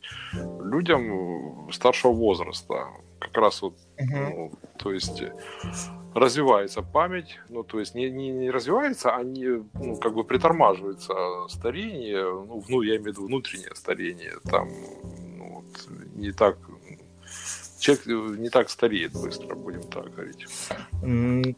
людям 0.63 1.69
старшего 1.71 2.13
возраста. 2.13 2.87
Как 3.19 3.35
раз 3.35 3.61
вот 3.61 3.75
ну, 3.99 4.51
то 4.77 4.91
есть 4.91 5.23
развивается 6.13 6.81
память 6.81 7.39
ну 7.49 7.63
то 7.63 7.79
есть 7.79 7.95
не, 7.95 8.09
не, 8.09 8.31
не 8.31 8.49
развивается 8.49 9.15
а 9.15 9.23
не, 9.23 9.63
ну, 9.73 9.95
как 9.97 10.13
бы 10.13 10.23
притормаживается 10.23 11.13
старение 11.47 12.23
ну, 12.23 12.63
ну 12.67 12.81
я 12.81 12.95
имею 12.95 13.03
в 13.03 13.07
виду 13.07 13.25
внутреннее 13.27 13.75
старение 13.75 14.33
там 14.43 14.69
ну, 15.37 15.55
вот, 15.55 15.87
не 16.15 16.31
так 16.31 16.57
человек 17.87 18.07
э, 18.07 18.41
не 18.41 18.49
так 18.49 18.69
стареет 18.69 19.13
быстро, 19.13 19.55
будем 19.55 19.83
так 19.83 20.13
говорить. 20.13 20.45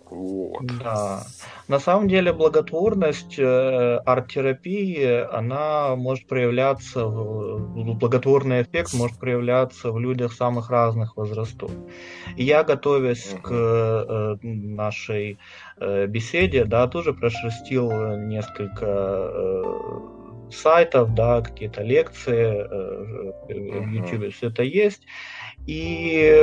вот. 0.09 0.65
Да. 0.83 1.23
На 1.67 1.79
самом 1.79 2.07
деле 2.07 2.33
благотворность 2.33 3.39
э, 3.39 3.97
арт-терапии, 4.05 5.25
она 5.35 5.95
может 5.95 6.27
проявляться, 6.27 7.05
благотворный 7.07 8.61
эффект 8.61 8.93
может 8.93 9.19
проявляться 9.19 9.91
в 9.91 9.99
людях 9.99 10.33
самых 10.33 10.69
разных 10.69 11.17
возрастов. 11.17 11.71
И 12.37 12.43
я, 12.43 12.63
готовясь 12.63 13.33
uh-huh. 13.33 13.41
к 13.41 14.39
э, 14.43 14.47
нашей 14.47 15.39
беседе, 16.07 16.65
да, 16.65 16.87
тоже 16.87 17.13
прошерстил 17.13 17.89
несколько 18.17 19.31
сайтов, 20.51 21.13
да, 21.13 21.41
какие-то 21.41 21.83
лекции 21.83 22.67
в 23.47 23.91
YouTube, 23.91 24.33
все 24.33 24.47
это 24.47 24.63
есть. 24.63 25.03
И 25.69 26.41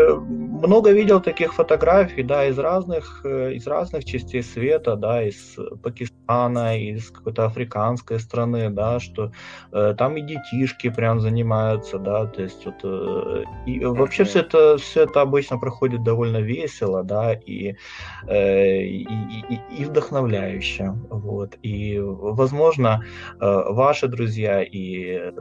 много 0.63 0.93
видел 0.93 1.21
таких 1.21 1.53
фотографий, 1.53 2.23
да, 2.23 2.47
из 2.47 2.61
разных, 2.61 3.23
э, 3.25 3.55
из 3.55 3.67
разных 3.67 4.05
частей 4.05 4.41
света, 4.41 4.95
да, 4.95 5.21
из 5.21 5.57
Пакистана, 5.83 6.79
из 6.79 7.11
какой-то 7.11 7.47
африканской 7.47 8.21
страны, 8.21 8.71
да, 8.71 9.01
что 9.01 9.33
э, 9.73 9.95
там 9.99 10.17
и 10.17 10.21
детишки 10.21 10.91
прям 10.91 11.21
занимаются, 11.21 11.99
да, 11.99 12.27
то 12.27 12.43
есть 12.43 12.65
вот, 12.67 12.77
э, 12.85 13.43
и 13.67 13.85
вообще 13.85 14.23
все 14.23 14.41
это, 14.41 14.79
все 14.79 15.03
это 15.03 15.23
обычно 15.23 15.59
проходит 15.59 16.05
довольно 16.05 16.39
весело, 16.39 17.03
да, 17.03 17.33
и, 17.33 17.75
э, 18.29 18.83
и, 18.83 19.03
и, 19.51 19.61
и 19.79 19.85
вдохновляюще, 19.85 20.95
вот, 21.11 21.59
и, 21.63 21.99
возможно, 22.01 23.03
э, 23.41 23.63
ваши 23.71 24.07
друзья 24.07 24.63
и, 24.63 24.77
и 24.77 25.33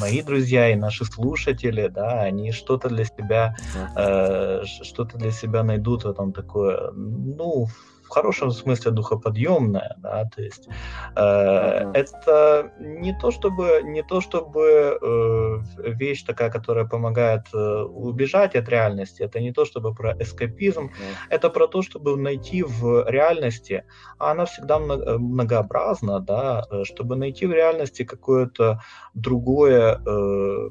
мои 0.00 0.22
друзья, 0.22 0.72
и 0.72 0.74
наши 0.74 1.04
слушатели, 1.04 1.88
да, 1.88 2.22
они 2.22 2.50
что 2.50 2.77
что-то 2.78 2.94
для 2.94 3.04
себя, 3.04 3.54
э, 3.96 4.64
что-то 4.64 5.18
для 5.18 5.30
себя 5.30 5.62
найдут 5.62 6.04
в 6.04 6.08
этом 6.08 6.32
такое, 6.32 6.90
ну, 6.92 7.66
в 8.08 8.10
хорошем 8.10 8.50
смысле 8.50 8.90
духоподъемное, 8.90 9.96
да, 9.98 10.24
то 10.34 10.42
есть 10.42 10.68
э, 11.14 11.20
uh-huh. 11.20 11.92
это 11.92 12.72
не 12.78 13.12
то 13.12 13.30
чтобы 13.30 13.82
не 13.84 14.02
то 14.02 14.22
чтобы 14.22 14.98
э, 15.00 15.90
вещь 15.90 16.24
такая, 16.24 16.50
которая 16.50 16.86
помогает 16.86 17.42
э, 17.52 17.82
убежать 17.82 18.56
от 18.56 18.68
реальности, 18.68 19.22
это 19.22 19.40
не 19.40 19.52
то 19.52 19.66
чтобы 19.66 19.94
про 19.94 20.16
эскапизм, 20.18 20.86
uh-huh. 20.86 21.28
это 21.28 21.50
про 21.50 21.66
то, 21.66 21.82
чтобы 21.82 22.16
найти 22.16 22.62
в 22.62 23.04
реальности, 23.10 23.84
а 24.18 24.30
она 24.30 24.46
всегда 24.46 24.78
многообразна, 24.78 26.20
да, 26.20 26.66
э, 26.70 26.84
чтобы 26.84 27.16
найти 27.16 27.46
в 27.46 27.52
реальности 27.52 28.04
какое-то 28.04 28.80
другое 29.12 30.00
э, 30.06 30.70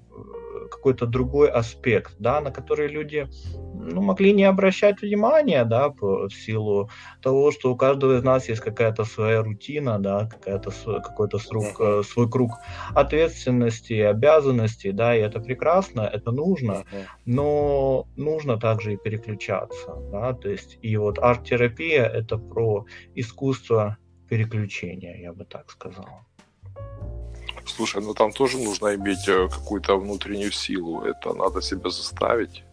какой-то 0.67 1.05
другой 1.05 1.49
аспект, 1.49 2.15
да, 2.19 2.41
на 2.41 2.51
который 2.51 2.87
люди 2.87 3.27
ну, 3.73 4.01
могли 4.01 4.33
не 4.33 4.43
обращать 4.43 5.01
внимания, 5.01 5.65
да, 5.65 5.89
по, 5.89 6.27
в 6.27 6.33
силу 6.33 6.89
того, 7.27 7.51
что 7.51 7.73
у 7.73 7.75
каждого 7.75 8.17
из 8.17 8.23
нас 8.23 8.47
есть 8.47 8.61
какая-то 8.61 9.03
своя 9.03 9.43
рутина, 9.43 9.99
да, 9.99 10.27
какая-то 10.27 10.71
какой-то 11.01 11.39
срок, 11.39 11.81
uh-huh. 11.81 12.03
свой 12.03 12.29
круг 12.29 12.51
ответственности, 12.95 13.95
обязанностей, 13.95 14.93
да, 14.93 15.13
и 15.13 15.19
это 15.19 15.41
прекрасно, 15.41 16.01
это 16.01 16.31
нужно, 16.31 16.85
но 17.25 18.07
нужно 18.15 18.57
также 18.57 18.93
и 18.93 18.97
переключаться, 18.97 19.95
да, 20.11 20.33
то 20.33 20.49
есть 20.49 20.79
и 20.81 20.95
вот 20.95 21.19
арт-терапия 21.19 22.05
это 22.05 22.37
про 22.37 22.85
искусство 23.15 23.97
переключения, 24.29 25.17
я 25.21 25.33
бы 25.33 25.43
так 25.43 25.69
сказал. 25.69 26.07
Слушай, 27.65 28.01
ну 28.01 28.13
там 28.13 28.31
тоже 28.31 28.57
нужно 28.57 28.95
иметь 28.95 29.27
э, 29.27 29.49
какую-то 29.49 29.99
внутреннюю 29.99 30.51
силу. 30.51 31.01
Это 31.01 31.33
надо 31.33 31.61
себя 31.61 31.89
заставить. 31.89 32.63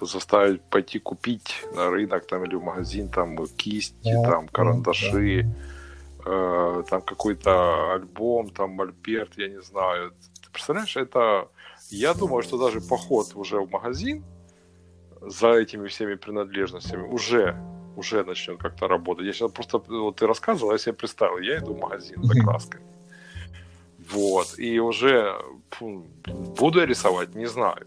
Заставить 0.00 0.62
пойти 0.62 0.98
купить 0.98 1.64
на 1.74 1.90
рынок 1.90 2.26
там 2.26 2.44
или 2.44 2.54
в 2.54 2.62
магазин 2.62 3.08
там 3.08 3.36
кисти, 3.56 4.12
да, 4.12 4.30
там 4.30 4.48
карандаши, 4.48 5.42
да. 5.42 6.30
э, 6.30 6.82
там 6.88 7.02
какой-то 7.02 7.94
альбом, 7.94 8.50
там 8.50 8.70
мольберт, 8.70 9.36
я 9.36 9.48
не 9.48 9.60
знаю. 9.62 10.12
Ты 10.42 10.50
представляешь, 10.52 10.96
это... 10.96 11.48
Я 11.90 12.14
думаю, 12.14 12.42
что 12.42 12.58
даже 12.58 12.80
поход 12.80 13.32
уже 13.34 13.60
в 13.60 13.70
магазин 13.70 14.24
за 15.20 15.52
этими 15.52 15.88
всеми 15.88 16.14
принадлежностями 16.14 17.02
уже 17.02 17.56
уже 17.96 18.24
начнет 18.24 18.58
как-то 18.58 18.88
работать. 18.88 19.26
Я 19.26 19.32
сейчас 19.32 19.50
просто, 19.50 19.78
вот 19.78 20.16
ты 20.16 20.26
рассказывал, 20.26 20.72
я 20.72 20.78
себе 20.78 20.92
представил, 20.92 21.38
я 21.38 21.58
иду 21.58 21.74
в 21.74 21.78
магазин 21.78 22.22
за 22.22 22.40
красками. 22.40 22.84
Вот, 24.10 24.58
и 24.58 24.80
уже 24.80 25.36
фу, 25.70 26.06
буду 26.58 26.80
я 26.80 26.86
рисовать, 26.86 27.34
не 27.34 27.46
знаю. 27.46 27.86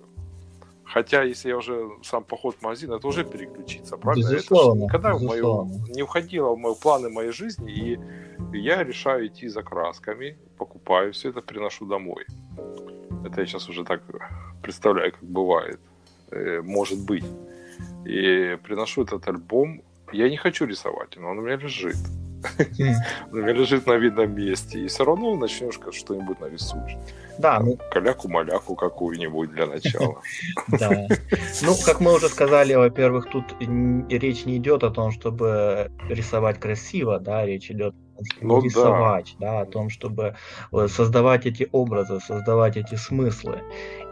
Хотя, 0.94 1.24
если 1.24 1.50
я 1.50 1.58
уже 1.58 1.90
сам 2.04 2.24
поход 2.24 2.56
в 2.56 2.62
магазин, 2.62 2.92
это 2.92 3.08
уже 3.08 3.24
переключиться, 3.24 3.98
правильно? 3.98 4.30
Безусловно, 4.30 4.86
это 4.86 4.86
никогда 4.86 5.14
безусловно. 5.14 5.74
В 5.74 5.80
мою, 5.80 5.96
не 5.96 6.04
входило 6.04 6.54
в 6.54 6.58
мои 6.58 6.76
планы 6.76 7.10
моей 7.10 7.32
жизни, 7.32 7.72
и 7.74 8.00
я 8.58 8.84
решаю 8.84 9.26
идти 9.26 9.48
за 9.48 9.64
красками, 9.64 10.38
покупаю 10.58 11.12
все 11.12 11.30
это, 11.30 11.42
приношу 11.42 11.88
домой. 11.88 12.26
Это 13.26 13.42
я 13.42 13.48
сейчас 13.48 13.70
уже 13.70 13.84
так 13.84 14.04
представляю, 14.62 15.12
как 15.14 15.24
бывает. 15.24 15.80
Э, 16.30 16.62
может 16.62 17.00
быть. 17.06 17.26
И 18.06 18.58
приношу 18.64 19.04
этот 19.04 19.28
альбом. 19.28 19.82
Я 20.12 20.30
не 20.30 20.38
хочу 20.38 20.68
рисовать, 20.68 21.18
но 21.18 21.30
он 21.30 21.40
у 21.40 21.42
меня 21.42 21.56
лежит. 21.56 21.96
Лежит 23.32 23.88
на 23.88 23.94
видном 23.94 24.36
месте. 24.36 24.80
И 24.80 24.88
все 24.88 25.06
равно 25.06 25.36
начнешь 25.36 25.80
что-нибудь 25.92 26.40
нарисуешь. 26.40 26.98
Да, 27.38 27.60
ну... 27.60 27.78
Каляку-маляку 27.92 28.76
какую-нибудь 28.76 29.52
для 29.52 29.66
начала. 29.66 30.22
Да. 30.68 31.08
Ну, 31.62 31.76
как 31.86 32.00
мы 32.00 32.14
уже 32.14 32.30
сказали, 32.30 32.74
во-первых, 32.74 33.30
тут 33.30 33.46
речь 34.10 34.46
не 34.46 34.58
идет 34.58 34.84
о 34.84 34.92
том, 34.92 35.12
чтобы 35.12 35.92
рисовать 36.10 36.60
красиво, 36.60 37.20
да, 37.20 37.46
речь 37.46 37.72
идет 37.72 37.96
ну, 38.42 38.62
рисовать, 38.62 39.36
да. 39.40 39.54
да, 39.54 39.62
о 39.62 39.66
том, 39.66 39.90
чтобы 39.90 40.36
э, 40.72 40.88
создавать 40.88 41.46
эти 41.46 41.68
образы, 41.72 42.20
создавать 42.20 42.78
эти 42.78 42.96
смыслы. 42.96 43.62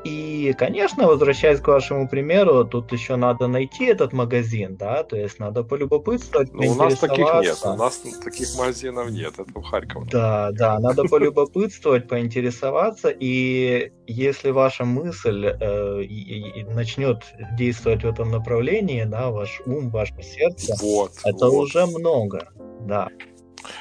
И, 0.03 0.53
конечно, 0.57 1.05
возвращаясь 1.05 1.59
к 1.59 1.67
вашему 1.67 2.07
примеру, 2.07 2.65
тут 2.65 2.91
еще 2.91 3.17
надо 3.17 3.47
найти 3.47 3.85
этот 3.85 4.13
магазин, 4.13 4.75
да, 4.75 5.03
то 5.03 5.15
есть 5.15 5.37
надо 5.37 5.63
полюбопытствовать, 5.63 6.51
ну, 6.53 6.71
у 6.71 6.75
нас 6.75 6.97
таких 6.97 7.25
нет, 7.41 7.57
у 7.63 7.75
нас 7.75 8.01
таких 8.23 8.47
магазинов 8.57 9.11
нет, 9.11 9.33
это 9.37 9.59
в 9.59 9.61
Харькове. 9.61 10.07
Да, 10.11 10.51
да, 10.53 10.79
надо 10.79 11.03
полюбопытствовать, 11.03 12.07
поинтересоваться, 12.07 13.09
и 13.09 13.91
если 14.07 14.49
ваша 14.49 14.85
мысль 14.85 15.45
э, 15.45 16.01
и, 16.01 16.61
и 16.61 16.63
начнет 16.63 17.23
действовать 17.55 18.03
в 18.03 18.07
этом 18.07 18.31
направлении, 18.31 19.03
да, 19.03 19.29
ваш 19.29 19.61
ум, 19.67 19.91
ваше 19.91 20.15
сердце, 20.23 20.75
вот, 20.81 21.11
это 21.23 21.47
вот. 21.47 21.65
уже 21.65 21.85
много, 21.85 22.49
да. 22.81 23.09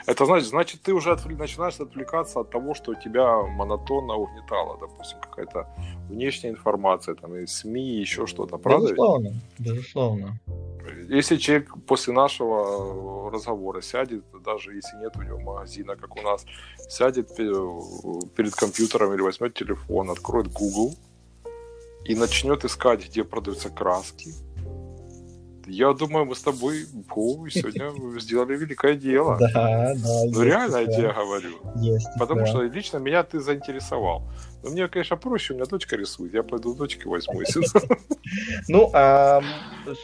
Это 0.07 0.25
значит, 0.27 0.49
значит, 0.49 0.83
ты 0.83 0.93
уже 0.93 1.13
отвл... 1.13 1.31
начинаешь 1.37 1.81
отвлекаться 1.81 2.41
от 2.41 2.51
того, 2.51 2.75
что 2.75 2.95
тебя 2.95 3.43
монотонно 3.43 4.15
угнетало, 4.15 4.79
допустим, 4.81 5.19
какая-то 5.21 5.67
внешняя 6.09 6.51
информация, 6.51 7.15
там, 7.15 7.37
и 7.37 7.47
СМИ, 7.47 8.01
еще 8.01 8.27
что-то, 8.27 8.59
правда? 8.59 8.89
Безусловно, 8.89 9.33
безусловно. 9.59 10.39
Если 11.09 11.37
человек 11.37 11.69
после 11.87 12.13
нашего 12.13 13.31
разговора 13.31 13.83
сядет, 13.83 14.25
даже 14.45 14.75
если 14.75 14.97
нет 14.99 15.17
у 15.17 15.23
него 15.23 15.39
магазина, 15.39 15.97
как 15.97 16.17
у 16.17 16.23
нас, 16.23 16.47
сядет 16.89 17.37
перед 17.37 18.55
компьютером 18.55 19.13
или 19.15 19.23
возьмет 19.23 19.55
телефон, 19.55 20.11
откроет 20.11 20.49
Google 20.53 20.95
и 22.05 22.15
начнет 22.15 22.65
искать, 22.65 23.07
где 23.07 23.25
продаются 23.25 23.69
краски, 23.69 24.33
я 25.67 25.93
думаю, 25.93 26.27
мы 26.27 26.35
с 26.35 26.43
тобой 26.43 26.87
фу, 27.09 27.49
сегодня 27.51 27.93
сделали 28.21 28.57
великое 28.57 28.95
дело. 28.95 29.37
Да, 29.39 29.95
да. 29.95 30.23
Ну, 30.27 30.43
реально 30.43 30.77
я 30.77 30.87
тебе 30.87 31.13
говорю. 31.13 31.61
Есть. 31.77 32.09
Потому 32.19 32.47
что 32.47 32.63
лично 32.63 32.99
меня 32.99 33.23
ты 33.23 33.41
заинтересовал. 33.41 34.23
Но 34.63 34.71
мне, 34.71 34.89
конечно, 34.89 35.17
проще, 35.17 35.55
у 35.55 35.57
меня 35.57 35.67
дочка 35.67 35.97
рисует, 35.97 36.35
я 36.35 36.43
пойду 36.43 36.75
дочке 36.75 37.09
возьму. 37.09 37.41
Ну, 38.69 38.91
а 38.95 39.43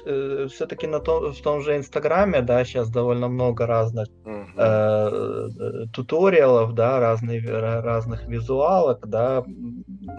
э, 0.07 0.49
все-таки 0.51 0.87
на 0.87 0.99
том, 0.99 1.33
в 1.33 1.40
том 1.42 1.61
же 1.61 1.77
Инстаграме, 1.77 2.42
да, 2.42 2.64
сейчас 2.64 2.90
довольно 2.90 3.29
много 3.29 3.66
разных 3.66 4.09
э, 4.25 5.87
туториалов, 5.92 6.75
да, 6.75 6.99
разных 6.99 8.27
визуалок, 8.27 9.07
да, 9.07 9.45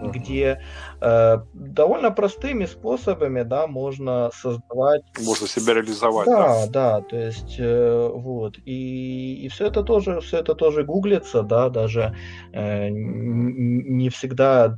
где 0.00 0.62
э, 1.00 1.38
довольно 1.52 2.10
простыми 2.10 2.66
способами, 2.66 3.42
да, 3.42 3.66
можно 3.66 4.30
создавать... 4.34 5.02
Можно 5.20 5.46
себя 5.46 5.74
реализовать. 5.74 6.26
Да, 6.26 6.66
да, 6.68 7.00
то 7.00 7.16
есть, 7.16 7.58
вот, 7.58 8.58
и, 8.64 9.44
и 9.44 9.48
все 9.48 9.66
это 9.66 9.82
тоже, 9.82 10.20
все 10.20 10.38
это 10.38 10.54
тоже 10.54 10.84
гуглится, 10.84 11.42
да, 11.42 11.68
даже 11.68 12.16
не 12.52 14.08
всегда 14.10 14.74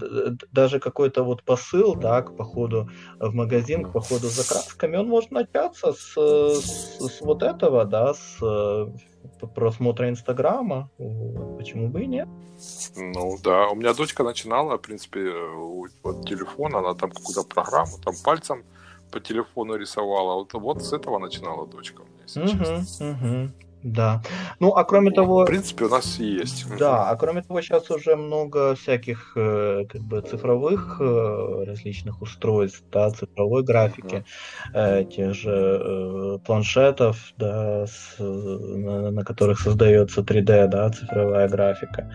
даже 0.52 0.78
какой-то 0.80 1.22
вот 1.22 1.42
посыл, 1.42 1.94
да, 1.94 2.22
к 2.22 2.36
походу 2.36 2.88
в 3.18 3.34
магазин, 3.34 3.84
к 3.84 3.92
походу 3.92 4.28
за 4.28 4.46
красками, 4.46 4.96
он 4.96 5.08
может 5.08 5.30
начаться 5.30 5.92
с, 5.92 6.14
с, 6.14 6.98
с 6.98 7.20
вот 7.20 7.42
этого, 7.42 7.84
да, 7.84 8.14
с 8.14 8.38
э, 8.42 8.86
просмотра 9.54 10.08
Инстаграма. 10.08 10.90
Почему 11.58 11.88
бы 11.88 12.02
и 12.02 12.06
нет? 12.06 12.28
Ну 12.96 13.38
да, 13.42 13.68
у 13.68 13.74
меня 13.74 13.94
дочка 13.94 14.22
начинала, 14.22 14.76
в 14.76 14.82
принципе, 14.82 15.32
вот 15.54 16.26
телефон, 16.26 16.76
она 16.76 16.94
там 16.94 17.10
какую-то 17.10 17.42
программу, 17.42 17.98
там 18.04 18.14
пальцем 18.22 18.64
по 19.10 19.20
телефону 19.20 19.76
рисовала. 19.76 20.34
Вот, 20.34 20.52
вот 20.54 20.82
с 20.82 20.92
этого 20.92 21.18
начинала 21.18 21.66
дочка 21.66 22.02
у 22.02 22.04
меня, 22.04 22.22
если 22.22 22.40
угу, 22.40 22.48
честно. 22.48 23.10
Угу. 23.10 23.50
Да. 23.82 24.22
Ну, 24.58 24.70
а 24.70 24.84
кроме 24.84 25.10
того... 25.10 25.44
В 25.44 25.46
принципе, 25.46 25.86
у 25.86 25.88
нас 25.88 26.18
есть. 26.18 26.66
Да, 26.78 27.08
а 27.08 27.16
кроме 27.16 27.42
того, 27.42 27.62
сейчас 27.62 27.90
уже 27.90 28.16
много 28.16 28.74
всяких 28.74 29.32
э, 29.36 29.84
как 29.88 30.02
бы 30.02 30.20
цифровых 30.20 30.98
э, 31.00 31.64
различных 31.66 32.20
устройств, 32.22 32.84
да, 32.92 33.10
цифровой 33.10 33.62
графики, 33.62 34.24
uh-huh. 34.74 35.04
тех 35.04 35.34
же 35.34 36.40
планшетов, 36.44 37.32
да, 37.38 37.86
с, 37.86 38.16
на, 38.18 39.10
на 39.10 39.24
которых 39.24 39.60
создается 39.60 40.20
3D, 40.20 40.68
да, 40.68 40.90
цифровая 40.90 41.48
графика. 41.48 42.10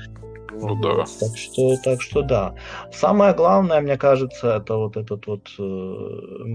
Ну 0.51 0.75
да. 0.81 1.05
Так 1.19 1.37
что, 1.37 1.77
так 1.83 2.01
что 2.01 2.21
да. 2.21 2.55
Самое 2.91 3.33
главное, 3.33 3.81
мне 3.81 3.97
кажется, 3.97 4.57
это 4.57 4.75
вот 4.75 4.97
этот 4.97 5.27
вот 5.27 5.49
э, 5.59 5.63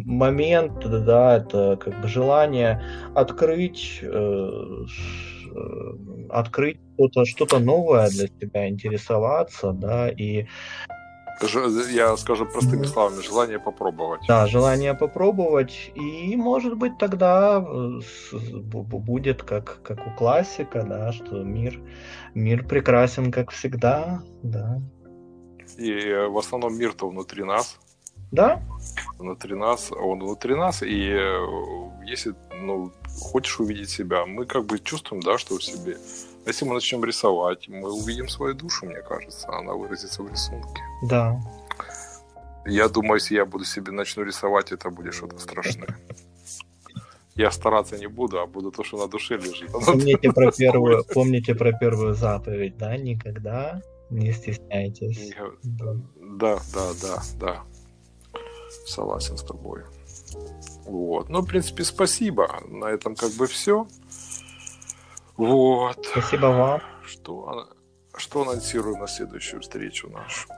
момент, 0.05 0.81
да, 1.05 1.37
это 1.37 1.77
как 1.77 2.01
бы 2.01 2.09
желание 2.09 2.83
открыть, 3.15 4.01
э, 4.03 4.07
э 4.07 5.93
открыть 6.31 6.79
что-то, 6.95 7.25
что-то 7.25 7.59
новое 7.59 8.09
для 8.09 8.29
себя, 8.29 8.69
интересоваться, 8.69 9.73
да, 9.73 10.09
и 10.09 10.47
я 11.91 12.17
скажу 12.17 12.47
простыми 12.47 12.85
словами, 12.85 13.23
желание 13.23 13.59
попробовать. 13.59 14.21
Да, 14.29 14.47
желание 14.47 14.95
попробовать, 14.95 15.91
и 15.95 16.37
может 16.37 16.77
быть 16.77 16.99
тогда 16.99 17.65
э, 17.67 18.01
будет 18.33 19.43
как, 19.43 19.83
как 19.83 20.07
у 20.07 20.11
классика, 20.17 20.83
да, 20.83 21.13
что 21.13 21.43
мир, 21.43 21.81
мир 22.35 22.67
прекрасен, 22.67 23.33
как 23.33 23.51
всегда, 23.51 24.23
да. 24.43 24.81
И 25.79 25.91
э, 25.91 26.29
в 26.29 26.39
основном 26.39 26.77
мир-то 26.77 27.09
внутри 27.09 27.45
нас. 27.45 27.79
Да? 28.33 28.63
Внутри 29.19 29.57
нас, 29.57 29.91
он 29.91 30.21
внутри 30.21 30.55
нас, 30.55 30.83
и 30.83 31.11
э, 31.11 31.39
если, 32.05 32.35
ну, 32.61 32.93
хочешь 33.21 33.59
увидеть 33.61 33.91
себя, 33.91 34.27
мы 34.27 34.47
как 34.47 34.67
бы 34.67 34.79
чувствуем, 34.79 35.23
да, 35.23 35.39
что 35.39 35.57
в 35.57 35.65
себе 35.65 35.97
если 36.47 36.65
мы 36.65 36.75
начнем 36.75 37.05
рисовать, 37.05 37.69
мы 37.69 37.93
увидим 37.93 38.29
свою 38.29 38.55
душу, 38.55 38.87
мне 38.87 39.03
кажется, 39.03 39.49
она 39.49 39.75
выразится 39.75 40.23
в 40.23 40.31
рисунке. 40.31 40.83
Да. 41.03 41.41
Я 42.67 42.89
думаю, 42.89 43.15
если 43.15 43.37
я 43.37 43.47
буду 43.47 43.65
себе 43.65 43.93
начну 43.93 44.23
рисовать, 44.23 44.73
это 44.73 44.91
будет 44.91 45.15
что-то 45.15 45.39
страшное. 45.39 45.97
Я 47.35 47.51
стараться 47.51 47.97
не 47.97 48.07
буду, 48.07 48.39
а 48.41 48.47
буду 48.47 48.71
то, 48.71 48.85
что 48.85 48.99
на 48.99 49.09
душе 49.09 49.37
лежит. 49.37 49.71
Помните 49.73 50.31
про 50.33 50.53
первую, 50.59 51.05
помните 51.05 51.55
про 51.55 51.73
первую 51.73 52.15
заповедь, 52.15 52.77
да? 52.77 52.97
Никогда 52.97 53.81
не 54.11 54.33
стесняйтесь. 54.33 55.33
Да, 55.63 56.59
да, 56.75 56.91
да, 57.03 57.23
да. 57.39 57.63
Согласен 58.87 59.37
с 59.37 59.43
тобой. 59.43 59.83
Вот. 60.85 61.29
Ну, 61.29 61.41
в 61.41 61.47
принципе, 61.47 61.85
спасибо. 61.85 62.61
На 62.69 62.87
этом 62.87 63.15
как 63.15 63.33
бы 63.33 63.47
все. 63.47 63.87
Вот. 65.37 66.05
Спасибо 66.05 66.47
вам. 66.47 66.83
Что, 67.07 67.69
что 68.17 68.43
анонсируем 68.43 69.01
на 69.01 69.09
следующую 69.09 69.63
встречу 69.63 70.11
нашу? 70.11 70.49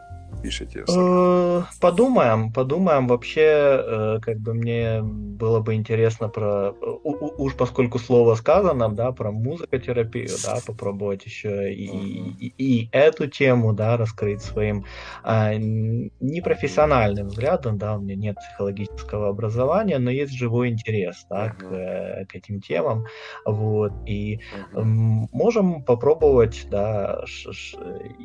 Пишете? 0.43 0.85
Э, 0.89 1.63
подумаем, 1.81 2.53
подумаем. 2.53 3.07
Вообще, 3.07 3.41
э, 3.41 4.19
как 4.21 4.39
бы 4.39 4.55
мне 4.55 5.01
было 5.03 5.61
бы 5.61 5.75
интересно 5.75 6.29
про, 6.29 6.73
уж 7.03 7.55
поскольку 7.55 7.99
слово 7.99 8.35
сказано, 8.35 8.89
да, 8.89 9.13
про 9.13 9.31
музыкотерапию, 9.31 10.31
да, 10.45 10.59
попробовать 10.67 11.25
еще 11.25 11.73
и, 11.73 11.87
и, 11.87 12.55
и 12.59 12.89
эту 12.93 13.29
тему, 13.29 13.73
да, 13.73 13.97
раскрыть 13.97 14.43
своим 14.43 14.85
а, 15.23 15.55
непрофессиональным 15.55 17.29
взглядом, 17.29 17.79
да, 17.79 17.97
у 17.97 18.01
меня 18.01 18.17
нет 18.17 18.37
психологического 18.37 19.29
образования, 19.29 19.99
но 19.99 20.11
есть 20.11 20.33
живой 20.33 20.69
интерес, 20.69 21.27
да, 21.31 21.51
к, 21.51 21.65
э, 21.65 22.27
к 22.27 22.35
этим 22.35 22.61
темам, 22.61 23.05
вот, 23.45 23.93
и 24.07 24.41
можем 24.73 25.83
попробовать, 25.85 26.67
да, 26.71 27.25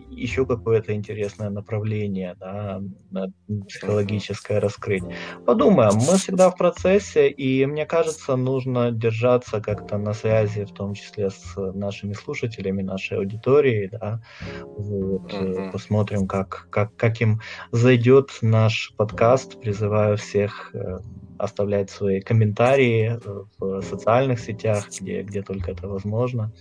еще 0.10 0.46
какое-то 0.46 0.94
интересное 0.94 1.50
направление 1.50 2.07
мышление, 2.08 2.36
да, 2.40 2.82
психологическое 3.68 4.60
раскрыть. 4.60 5.04
Подумаем, 5.46 5.96
мы 5.96 6.18
всегда 6.18 6.50
в 6.50 6.58
процессе, 6.58 7.30
и 7.30 7.66
мне 7.66 7.86
кажется, 7.86 8.36
нужно 8.36 8.92
держаться 8.92 9.62
как-то 9.62 9.98
на 9.98 10.14
связи, 10.14 10.66
в 10.66 10.74
том 10.74 10.94
числе 10.94 11.30
с 11.30 11.56
нашими 11.56 12.14
слушателями, 12.14 12.82
нашей 12.82 13.18
аудиторией, 13.18 13.90
да, 13.90 14.22
вот, 14.64 15.34
uh-huh. 15.34 15.72
посмотрим, 15.72 16.28
как, 16.28 16.68
как, 16.70 16.96
как 16.96 17.22
им 17.22 17.42
зайдет 17.72 18.32
наш 18.42 18.94
подкаст, 18.98 19.60
призываю 19.60 20.18
всех 20.18 20.72
э, 20.74 21.00
оставлять 21.38 21.90
свои 21.90 22.22
комментарии 22.22 23.20
в 23.60 23.82
социальных 23.82 24.40
сетях, 24.40 24.88
где, 25.00 25.22
где 25.22 25.42
только 25.42 25.72
это 25.72 25.88
возможно. 25.88 26.52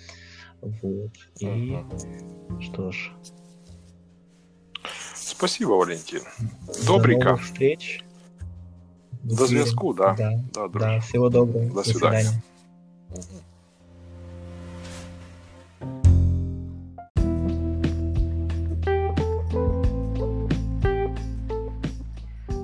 Вот. 0.61 1.12
И 1.38 1.46
uh-huh. 1.46 2.61
что 2.61 2.90
ж, 2.90 3.12
Спасибо, 5.37 5.72
Валентин. 5.72 6.22
Добренько. 6.87 7.25
До 7.25 7.31
новых 7.33 7.44
встреч. 7.44 8.03
До 9.22 9.46
зв'язку, 9.46 9.92
да. 9.92 10.14
Да, 10.16 10.31
да, 10.55 10.68
да, 10.68 11.01
всего 11.01 11.29
доброго. 11.29 11.66
До, 11.66 11.75
До 11.75 11.83
свидания. 11.83 12.22
свидания. 12.22 12.42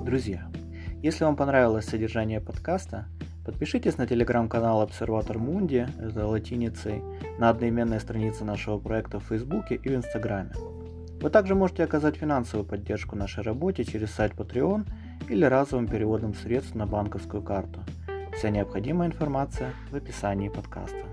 Друзья, 0.03 0.49
если 1.03 1.25
вам 1.25 1.35
понравилось 1.35 1.85
содержание 1.85 2.41
подкаста, 2.41 3.05
подпишитесь 3.45 3.97
на 3.97 4.07
телеграм-канал 4.07 4.81
Обсерватор 4.81 5.37
Мунди, 5.37 5.87
это 5.99 6.25
латиницей, 6.25 7.03
на 7.37 7.49
одноименной 7.49 7.99
странице 7.99 8.43
нашего 8.43 8.79
проекта 8.79 9.19
в 9.19 9.25
Фейсбуке 9.25 9.75
и 9.75 9.89
в 9.89 9.95
Инстаграме. 9.95 10.53
Вы 11.23 11.29
также 11.29 11.55
можете 11.55 11.85
оказать 11.85 12.17
финансовую 12.17 12.67
поддержку 12.67 13.15
нашей 13.15 13.43
работе 13.43 13.85
через 13.85 14.11
сайт 14.11 14.33
Patreon 14.33 14.85
или 15.29 15.45
разовым 15.45 15.87
переводом 15.87 16.33
средств 16.33 16.75
на 16.75 16.85
банковскую 16.85 17.41
карту. 17.41 17.79
Вся 18.37 18.49
необходимая 18.49 19.07
информация 19.07 19.71
в 19.89 19.95
описании 19.95 20.49
подкаста. 20.49 21.12